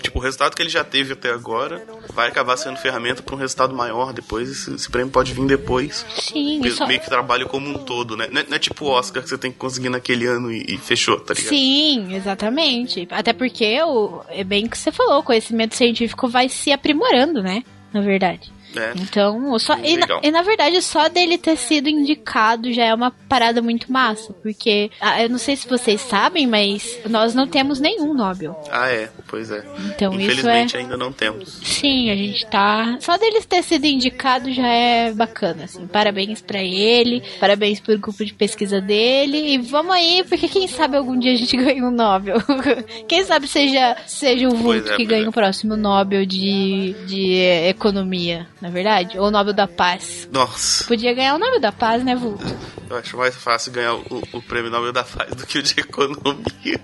tipo, 0.01 0.19
o 0.19 0.21
resultado 0.21 0.55
que 0.55 0.62
ele 0.62 0.69
já 0.69 0.84
teve 0.84 1.13
até 1.13 1.31
agora 1.31 1.84
vai 2.13 2.27
acabar 2.27 2.58
sendo 2.58 2.77
ferramenta 2.77 3.23
para 3.23 3.36
um 3.36 3.38
resultado 3.38 3.75
maior 3.75 4.13
depois. 4.13 4.49
Esse, 4.49 4.75
esse, 4.75 4.89
prêmio 4.89 5.12
pode 5.12 5.34
vir 5.34 5.45
depois. 5.45 6.05
Sim. 6.17 6.60
Meio, 6.60 6.75
só... 6.75 6.86
meio 6.86 6.99
que 6.99 7.10
trabalho 7.10 7.47
como 7.47 7.69
um 7.69 7.73
todo, 7.73 8.15
né? 8.15 8.27
Não 8.31 8.41
é, 8.41 8.45
não 8.47 8.55
é 8.55 8.60
tipo 8.60 8.86
o 8.86 8.89
Oscar 8.89 9.23
que 9.23 9.29
você 9.29 9.38
tem 9.38 9.51
que 9.51 9.58
conseguir 9.58 9.89
naquele 9.89 10.27
ano 10.27 10.51
e, 10.51 10.75
e, 10.75 10.77
fechou, 10.77 11.19
tá 11.19 11.34
ligado? 11.34 11.49
Sim, 11.49 12.13
exatamente. 12.13 13.08
Até 13.10 13.34
porque 13.34 13.81
o, 13.81 14.21
é 14.29 14.43
bem 14.43 14.67
que 14.67 14.77
você 14.77 14.91
falou, 14.91 15.19
o 15.19 15.23
conhecimento 15.23 15.75
científico 15.75 16.27
vai 16.27 16.49
se 16.49 16.71
aprimorando, 16.71 17.41
né? 17.41 17.63
Na 17.93 18.01
verdade. 18.01 18.53
É. 18.75 18.93
Então, 18.95 19.57
só, 19.59 19.77
e 19.77 19.97
na, 19.97 20.07
e, 20.21 20.31
na, 20.31 20.41
verdade, 20.41 20.81
só 20.81 21.07
dele 21.07 21.38
ter 21.38 21.57
sido 21.57 21.89
indicado 21.89 22.71
já 22.71 22.85
é 22.85 22.93
uma 22.93 23.11
parada 23.11 23.61
muito 23.61 23.91
massa. 23.91 24.33
Porque, 24.33 24.91
ah, 24.99 25.21
eu 25.21 25.29
não 25.29 25.38
sei 25.38 25.55
se 25.55 25.67
vocês 25.67 26.01
sabem, 26.01 26.47
mas 26.47 26.99
nós 27.09 27.33
não 27.33 27.47
temos 27.47 27.79
nenhum 27.79 28.13
Nobel. 28.13 28.59
Ah, 28.71 28.89
é, 28.89 29.09
pois 29.35 29.51
é. 29.51 29.65
Então, 29.87 30.13
Infelizmente 30.13 30.67
isso 30.67 30.77
é... 30.77 30.79
ainda 30.79 30.95
não 30.95 31.11
temos. 31.11 31.59
Sim, 31.61 32.09
a 32.09 32.15
gente 32.15 32.45
tá. 32.45 32.97
Só 33.01 33.17
dele 33.17 33.41
ter 33.41 33.61
sido 33.63 33.83
indicado 33.83 34.49
já 34.53 34.65
é 34.65 35.11
bacana, 35.11 35.65
assim. 35.65 35.85
Parabéns 35.87 36.41
para 36.41 36.63
ele, 36.63 37.21
parabéns 37.37 37.81
pro 37.81 37.99
grupo 37.99 38.23
de 38.23 38.33
pesquisa 38.33 38.79
dele. 38.79 39.55
E 39.55 39.57
vamos 39.57 39.93
aí, 39.93 40.23
porque 40.23 40.47
quem 40.47 40.69
sabe 40.69 40.95
algum 40.95 41.19
dia 41.19 41.33
a 41.33 41.35
gente 41.35 41.55
ganha 41.57 41.83
um 41.83 41.91
Nobel. 41.91 42.37
quem 43.09 43.25
sabe 43.25 43.45
seja, 43.45 43.97
seja 44.07 44.47
o 44.47 44.55
Vulto 44.55 44.93
é, 44.93 44.95
que 44.95 45.03
ganhe 45.03 45.25
é. 45.25 45.27
o 45.29 45.33
próximo 45.33 45.75
Nobel 45.75 46.25
de, 46.25 46.95
de 47.05 47.41
economia 47.67 48.47
na 48.61 48.69
verdade? 48.69 49.19
Ou 49.19 49.27
o 49.27 49.31
Nobel 49.31 49.53
da 49.53 49.67
Paz. 49.67 50.27
Nossa. 50.31 50.85
Podia 50.85 51.13
ganhar 51.13 51.35
o 51.35 51.37
Nobel 51.37 51.59
da 51.59 51.71
Paz, 51.71 52.03
né, 52.03 52.15
Vulto? 52.15 52.45
Eu 52.89 52.97
acho 52.97 53.17
mais 53.17 53.35
fácil 53.35 53.71
ganhar 53.71 53.95
o, 53.95 54.23
o 54.31 54.41
prêmio 54.41 54.71
Nobel 54.71 54.93
da 54.93 55.03
Paz 55.03 55.35
do 55.35 55.45
que 55.45 55.59
o 55.59 55.63
de 55.63 55.79
economia. 55.79 56.79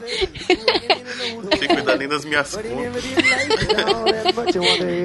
Não 0.00 1.50
tem 1.50 1.58
que 1.58 1.68
cuidar 1.68 1.96
nem 1.96 2.08
das 2.08 2.24
minhas 2.24 2.54
contas. 2.54 2.70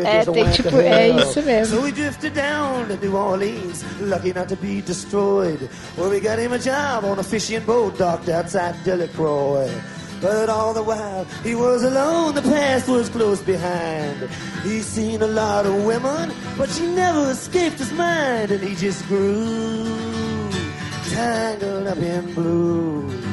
é, 0.06 0.26
tem 0.26 0.52
tipo, 0.52 0.78
é 0.78 1.10
isso 1.10 1.42
mesmo. 1.42 1.78
So 1.78 1.84
we 1.84 1.92
drifted 1.92 2.34
down 2.34 2.88
to 2.88 2.98
New 2.98 3.16
Orleans, 3.16 3.84
lucky 4.02 4.34
not 4.34 4.50
to 4.50 4.56
be 4.56 4.82
destroyed. 4.82 5.70
Where 5.96 6.10
we 6.10 6.20
got 6.20 6.40
him 6.40 6.54
a 6.54 6.60
job 6.60 7.06
on 7.06 7.20
a 7.20 7.24
fishing 7.24 7.62
boat 7.62 7.98
docked 7.98 8.30
outside 8.30 8.76
Delacroix. 8.84 9.70
But 10.22 10.48
all 10.50 10.74
the 10.74 10.84
while 10.84 11.26
he 11.44 11.54
was 11.54 11.84
alone, 11.84 12.36
the 12.36 12.42
past 12.42 12.88
was 12.88 13.10
close 13.10 13.42
behind. 13.42 14.30
He's 14.64 14.86
seen 14.86 15.22
a 15.22 15.28
lot 15.28 15.66
of 15.66 15.84
women, 15.84 16.32
but 16.58 16.70
she 16.70 16.88
never 16.88 17.32
escaped 17.32 17.78
his 17.78 17.92
mind, 17.92 18.52
and 18.52 18.64
he 18.64 18.74
just 18.76 19.06
grew 19.08 19.86
tangled 21.10 21.88
up 21.88 21.98
in 21.98 22.34
blue. 22.34 23.33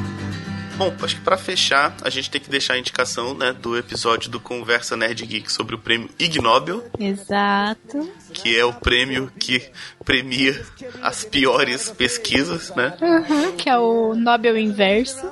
Bom, 0.81 0.91
acho 1.03 1.17
que 1.17 1.21
para 1.21 1.37
fechar, 1.37 1.95
a 2.01 2.09
gente 2.09 2.31
tem 2.31 2.41
que 2.41 2.49
deixar 2.49 2.73
a 2.73 2.77
indicação, 2.79 3.35
né, 3.35 3.53
do 3.53 3.77
episódio 3.77 4.31
do 4.31 4.39
Conversa 4.39 4.97
Nerd 4.97 5.23
Geek 5.27 5.51
sobre 5.51 5.75
o 5.75 5.77
prêmio 5.77 6.09
Ig 6.17 6.41
Nobel. 6.41 6.83
Exato. 6.99 8.11
Que 8.33 8.57
é 8.57 8.65
o 8.65 8.73
prêmio 8.73 9.31
que 9.37 9.61
premia 10.03 10.59
as 11.03 11.23
piores 11.23 11.91
pesquisas, 11.91 12.73
né? 12.75 12.97
Uhum, 12.99 13.51
que 13.51 13.69
é 13.69 13.77
o 13.77 14.15
Nobel 14.15 14.57
Inverso. 14.57 15.29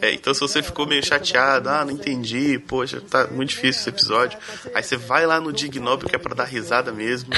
É, 0.00 0.14
então 0.14 0.32
se 0.32 0.40
você 0.40 0.62
ficou 0.62 0.86
meio 0.86 1.04
chateado, 1.04 1.68
ah, 1.68 1.84
não 1.84 1.92
entendi, 1.92 2.58
poxa, 2.58 2.98
tá 2.98 3.26
muito 3.26 3.50
difícil 3.50 3.80
esse 3.82 3.88
episódio. 3.90 4.38
Aí 4.74 4.82
você 4.82 4.96
vai 4.96 5.26
lá 5.26 5.38
no 5.38 5.52
Dignóbio, 5.52 6.08
que 6.08 6.16
é 6.16 6.18
pra 6.18 6.34
dar 6.34 6.44
risada 6.44 6.90
mesmo. 6.90 7.30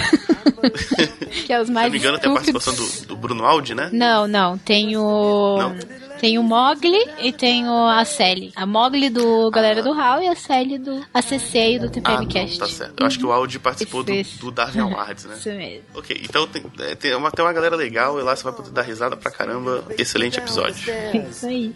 que 1.45 1.53
é 1.53 1.61
os 1.61 1.69
mais. 1.69 1.87
Se 1.87 1.91
não 1.91 1.93
me 1.93 1.99
engano, 1.99 2.19
tem 2.21 2.31
a 2.31 2.35
participação 2.35 2.75
do, 2.75 3.07
do 3.07 3.17
Bruno 3.17 3.45
Aldi, 3.45 3.75
né? 3.75 3.91
Não, 3.93 4.29
não. 4.29 4.57
Tem 4.59 4.97
o. 4.97 5.59
Não. 5.59 6.08
Tem 6.21 6.39
o 6.39 6.43
Mogli 6.43 6.99
e 7.21 7.33
tem 7.33 7.69
o, 7.69 7.87
a 7.87 8.05
Sally. 8.05 8.53
A 8.57 8.67
Mogli 8.67 9.09
do 9.09 9.51
Galera 9.51 9.81
ah. 9.81 9.83
do 9.83 9.93
Hall 9.93 10.23
e 10.23 10.29
a 10.29 10.35
Sally 10.35 10.79
do 10.79 11.05
ACC 11.15 11.75
e 11.75 11.79
do 11.79 11.91
TPMcast. 11.91 12.57
Ah, 12.57 12.67
tá 12.67 12.73
certo. 12.73 13.01
Eu 13.01 13.07
acho 13.07 13.19
que 13.19 13.27
o 13.27 13.33
Audi 13.33 13.59
participou 13.59 14.03
do, 14.03 14.13
do 14.41 14.51
Darwin 14.51 14.81
Awards, 14.81 15.25
né? 15.27 15.37
Isso 15.39 15.49
mesmo. 15.51 15.85
Ok, 15.95 16.21
então 16.23 16.47
tem, 16.47 16.63
é, 16.81 16.95
tem, 16.95 17.15
uma, 17.15 17.31
tem 17.31 17.45
uma 17.45 17.53
galera 17.53 17.77
legal 17.77 18.19
e 18.19 18.23
lá 18.23 18.35
você 18.35 18.43
vai 18.43 18.53
poder 18.53 18.71
dar 18.71 18.83
risada 18.83 19.17
pra 19.17 19.31
caramba. 19.31 19.85
Excelente 19.97 20.39
episódio. 20.39 20.93
Isso 21.31 21.47
aí. 21.47 21.75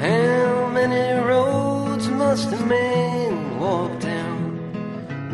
How 0.00 0.68
many 0.68 1.20
roads 1.26 2.06
must 2.08 2.52
a 2.52 2.56
man 2.66 3.58
walk 3.58 3.98
down? 3.98 4.37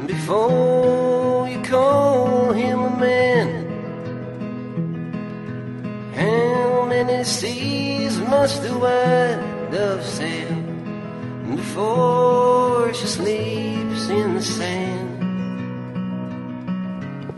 Before 0.07 1.49
you 1.49 1.61
call 1.63 2.53
him 2.53 2.79
a 2.81 2.91
man? 2.99 3.65
How 6.17 6.87
many 6.87 7.25
seas 7.25 8.19
must 8.19 8.63
the 8.63 8.71
white 8.71 9.71
dove 9.73 10.03
sail 10.05 10.63
before 11.57 12.93
she 12.95 13.07
sleeps 13.07 14.09
in 14.09 14.35
the 14.35 14.41
sand? 14.43 15.15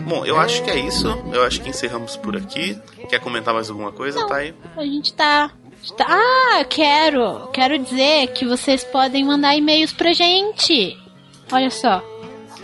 Bom, 0.09 0.25
eu 0.25 0.39
acho 0.39 0.63
que 0.63 0.71
é 0.71 0.79
isso. 0.79 1.09
Eu 1.33 1.43
acho 1.43 1.61
que 1.61 1.69
encerramos 1.71 2.17
por 2.17 2.37
aqui. 2.37 2.79
Quer 3.09 3.19
comentar 3.21 3.53
mais 3.53 3.69
alguma 3.69 3.91
coisa, 3.91 4.21
Não, 4.21 4.29
tá 4.29 4.37
aí? 4.37 4.55
A 4.77 4.85
gente 4.85 5.13
tá. 5.13 5.51
tá- 5.97 6.07
Ah, 6.09 6.65
quero! 6.65 7.49
Quero 7.53 7.77
dizer 7.79 8.29
que 8.29 8.47
vocês 8.47 8.85
podem 8.85 9.25
mandar 9.25 9.57
e-mails 9.57 9.93
pra 9.93 10.13
gente. 10.13 10.97
Olha 11.51 11.71
só. 11.71 12.01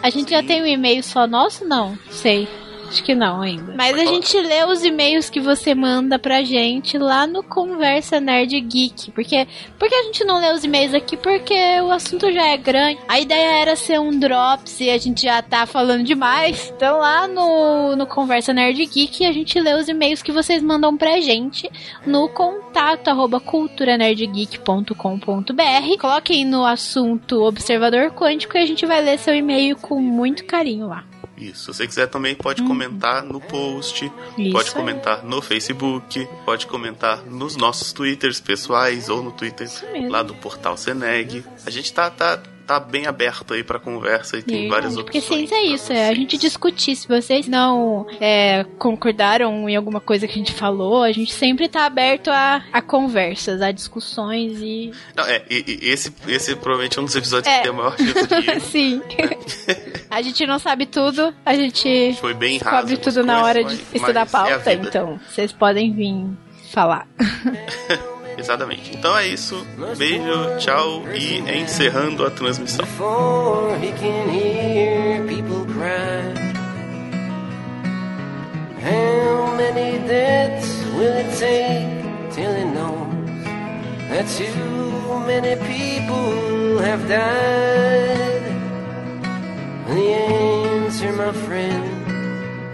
A 0.02 0.10
gente 0.10 0.30
já 0.30 0.42
tem 0.42 0.60
um 0.60 0.66
e-mail 0.66 1.02
só 1.02 1.26
nosso? 1.26 1.64
Não, 1.64 1.96
sei. 2.10 2.48
Acho 2.92 3.02
que 3.02 3.14
não 3.14 3.40
ainda. 3.40 3.72
Mas 3.74 3.98
a 3.98 4.04
gente 4.04 4.38
lê 4.38 4.66
os 4.66 4.84
e-mails 4.84 5.30
que 5.30 5.40
você 5.40 5.74
manda 5.74 6.18
pra 6.18 6.42
gente 6.42 6.98
lá 6.98 7.26
no 7.26 7.42
Conversa 7.42 8.20
Nerd 8.20 8.60
Geek. 8.60 9.12
Porque, 9.12 9.48
porque 9.78 9.94
a 9.94 10.02
gente 10.02 10.22
não 10.24 10.38
lê 10.38 10.52
os 10.52 10.62
e-mails 10.62 10.92
aqui? 10.92 11.16
Porque 11.16 11.54
o 11.80 11.90
assunto 11.90 12.30
já 12.30 12.48
é 12.48 12.58
grande. 12.58 13.00
A 13.08 13.18
ideia 13.18 13.62
era 13.62 13.76
ser 13.76 13.98
um 13.98 14.18
drops 14.18 14.78
e 14.78 14.90
a 14.90 14.98
gente 14.98 15.22
já 15.22 15.40
tá 15.40 15.64
falando 15.64 16.04
demais. 16.04 16.70
Então 16.76 16.98
lá 16.98 17.26
no, 17.26 17.96
no 17.96 18.06
Conversa 18.06 18.52
Nerd 18.52 18.84
Geek 18.84 19.24
a 19.24 19.32
gente 19.32 19.58
lê 19.58 19.72
os 19.72 19.88
e-mails 19.88 20.22
que 20.22 20.30
vocês 20.30 20.62
mandam 20.62 20.94
pra 20.94 21.18
gente 21.18 21.70
no 22.06 22.28
contato 22.28 23.08
arroba 23.08 23.40
culturanerdgeek.com.br. 23.40 25.98
Coloquem 25.98 26.44
no 26.44 26.66
assunto 26.66 27.42
Observador 27.42 28.10
Quântico 28.10 28.58
e 28.58 28.60
a 28.60 28.66
gente 28.66 28.84
vai 28.84 29.02
ler 29.02 29.18
seu 29.18 29.34
e-mail 29.34 29.76
com 29.76 29.98
muito 29.98 30.44
carinho 30.44 30.88
lá. 30.88 31.04
Isso. 31.50 31.72
Se 31.72 31.78
você 31.78 31.86
quiser 31.86 32.06
também 32.06 32.34
pode 32.34 32.62
comentar 32.62 33.22
no 33.22 33.40
post, 33.40 34.04
Uhum. 34.04 34.12
Isso 34.38 34.52
pode 34.52 34.70
comentar 34.70 35.24
no 35.24 35.42
Facebook, 35.42 36.28
pode 36.44 36.66
comentar 36.66 37.22
nos 37.26 37.56
nossos 37.56 37.92
twitters 37.92 38.40
pessoais 38.40 39.08
ou 39.08 39.22
no 39.22 39.32
Twitter 39.32 39.68
lá 40.08 40.22
do 40.22 40.34
portal 40.34 40.76
Seneg. 40.76 41.44
A 41.66 41.70
gente 41.70 41.92
tá, 41.92 42.10
tá, 42.10 42.40
tá 42.72 42.80
bem 42.80 43.06
aberto 43.06 43.54
aí 43.54 43.62
pra 43.62 43.78
conversa 43.78 44.36
e 44.38 44.42
tem 44.42 44.68
várias 44.68 44.94
Porque 44.94 45.18
opções. 45.18 45.48
ciência 45.48 45.54
é 45.56 45.64
isso, 45.66 45.92
é 45.92 46.08
a 46.08 46.14
gente 46.14 46.36
discutir. 46.38 46.96
Se 46.96 47.06
vocês 47.08 47.46
não 47.48 48.06
é, 48.20 48.64
concordaram 48.78 49.68
em 49.68 49.76
alguma 49.76 50.00
coisa 50.00 50.26
que 50.26 50.32
a 50.34 50.36
gente 50.38 50.52
falou, 50.52 51.02
a 51.02 51.12
gente 51.12 51.32
sempre 51.32 51.68
tá 51.68 51.84
aberto 51.86 52.28
a, 52.30 52.62
a 52.72 52.80
conversas, 52.82 53.60
a 53.62 53.70
discussões 53.72 54.58
e. 54.60 54.90
Não, 55.14 55.24
é, 55.24 55.42
e, 55.50 55.78
e 55.82 55.88
esse, 55.90 56.12
esse 56.28 56.54
provavelmente 56.56 56.98
é 56.98 57.02
um 57.02 57.04
dos 57.04 57.16
episódios 57.16 57.52
É. 57.52 57.56
que 57.58 57.62
tem 57.62 57.70
a 57.70 57.74
maior 57.74 57.96
chance 57.96 58.26
de 58.26 58.60
Sim. 58.72 59.02
a 60.10 60.22
gente 60.22 60.46
não 60.46 60.58
sabe 60.58 60.86
tudo, 60.86 61.34
a 61.44 61.54
gente 61.54 62.14
Foi 62.20 62.34
bem 62.34 62.58
descobre 62.58 62.96
tudo 62.96 63.24
na 63.24 63.40
coisas, 63.40 63.48
hora 63.48 63.62
mas- 63.62 63.72
de 63.78 63.96
estudar 63.96 64.06
mas 64.06 64.16
é 64.16 64.20
a 64.20 64.26
pauta, 64.26 64.70
vida. 64.70 64.88
então 64.88 65.20
vocês 65.28 65.52
podem 65.52 65.92
vir 65.92 66.26
falar. 66.70 67.06
Então 68.92 69.16
é 69.16 69.26
isso. 69.28 69.66
Beijo, 69.96 70.56
tchau 70.58 71.02
e 71.14 71.38
encerrando 71.60 72.24
a 72.26 72.30
transmissão. 72.30 72.84
How 78.84 79.54
many 79.56 79.98
deaths 80.08 80.82
will 80.96 81.16
it 81.16 81.30
take 81.38 81.86
till 82.32 82.52
he 82.52 82.64
knows 82.64 83.14
that 84.10 84.26
too 84.26 85.20
many 85.24 85.54
people 85.54 86.78
have 86.78 87.06
died? 87.06 88.42
The 89.86 90.14
answer, 90.14 91.12
my 91.12 91.32
friend, 91.46 91.84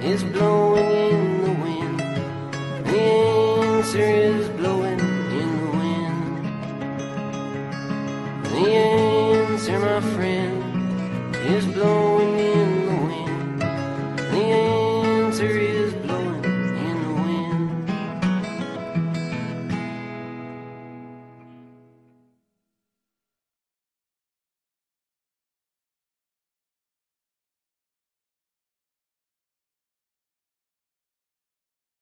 is 0.03 0.23
blowing 0.25 0.91
in 0.91 1.43
the 1.43 1.51
wind. 1.63 1.99
The 2.87 3.01
answer 3.01 4.01
is 4.01 4.49
The 8.59 8.75
answer, 8.75 9.79
my 9.79 10.01
friend, 10.01 11.37
is 11.47 11.65
blowing 11.67 12.39
in. 12.41 12.68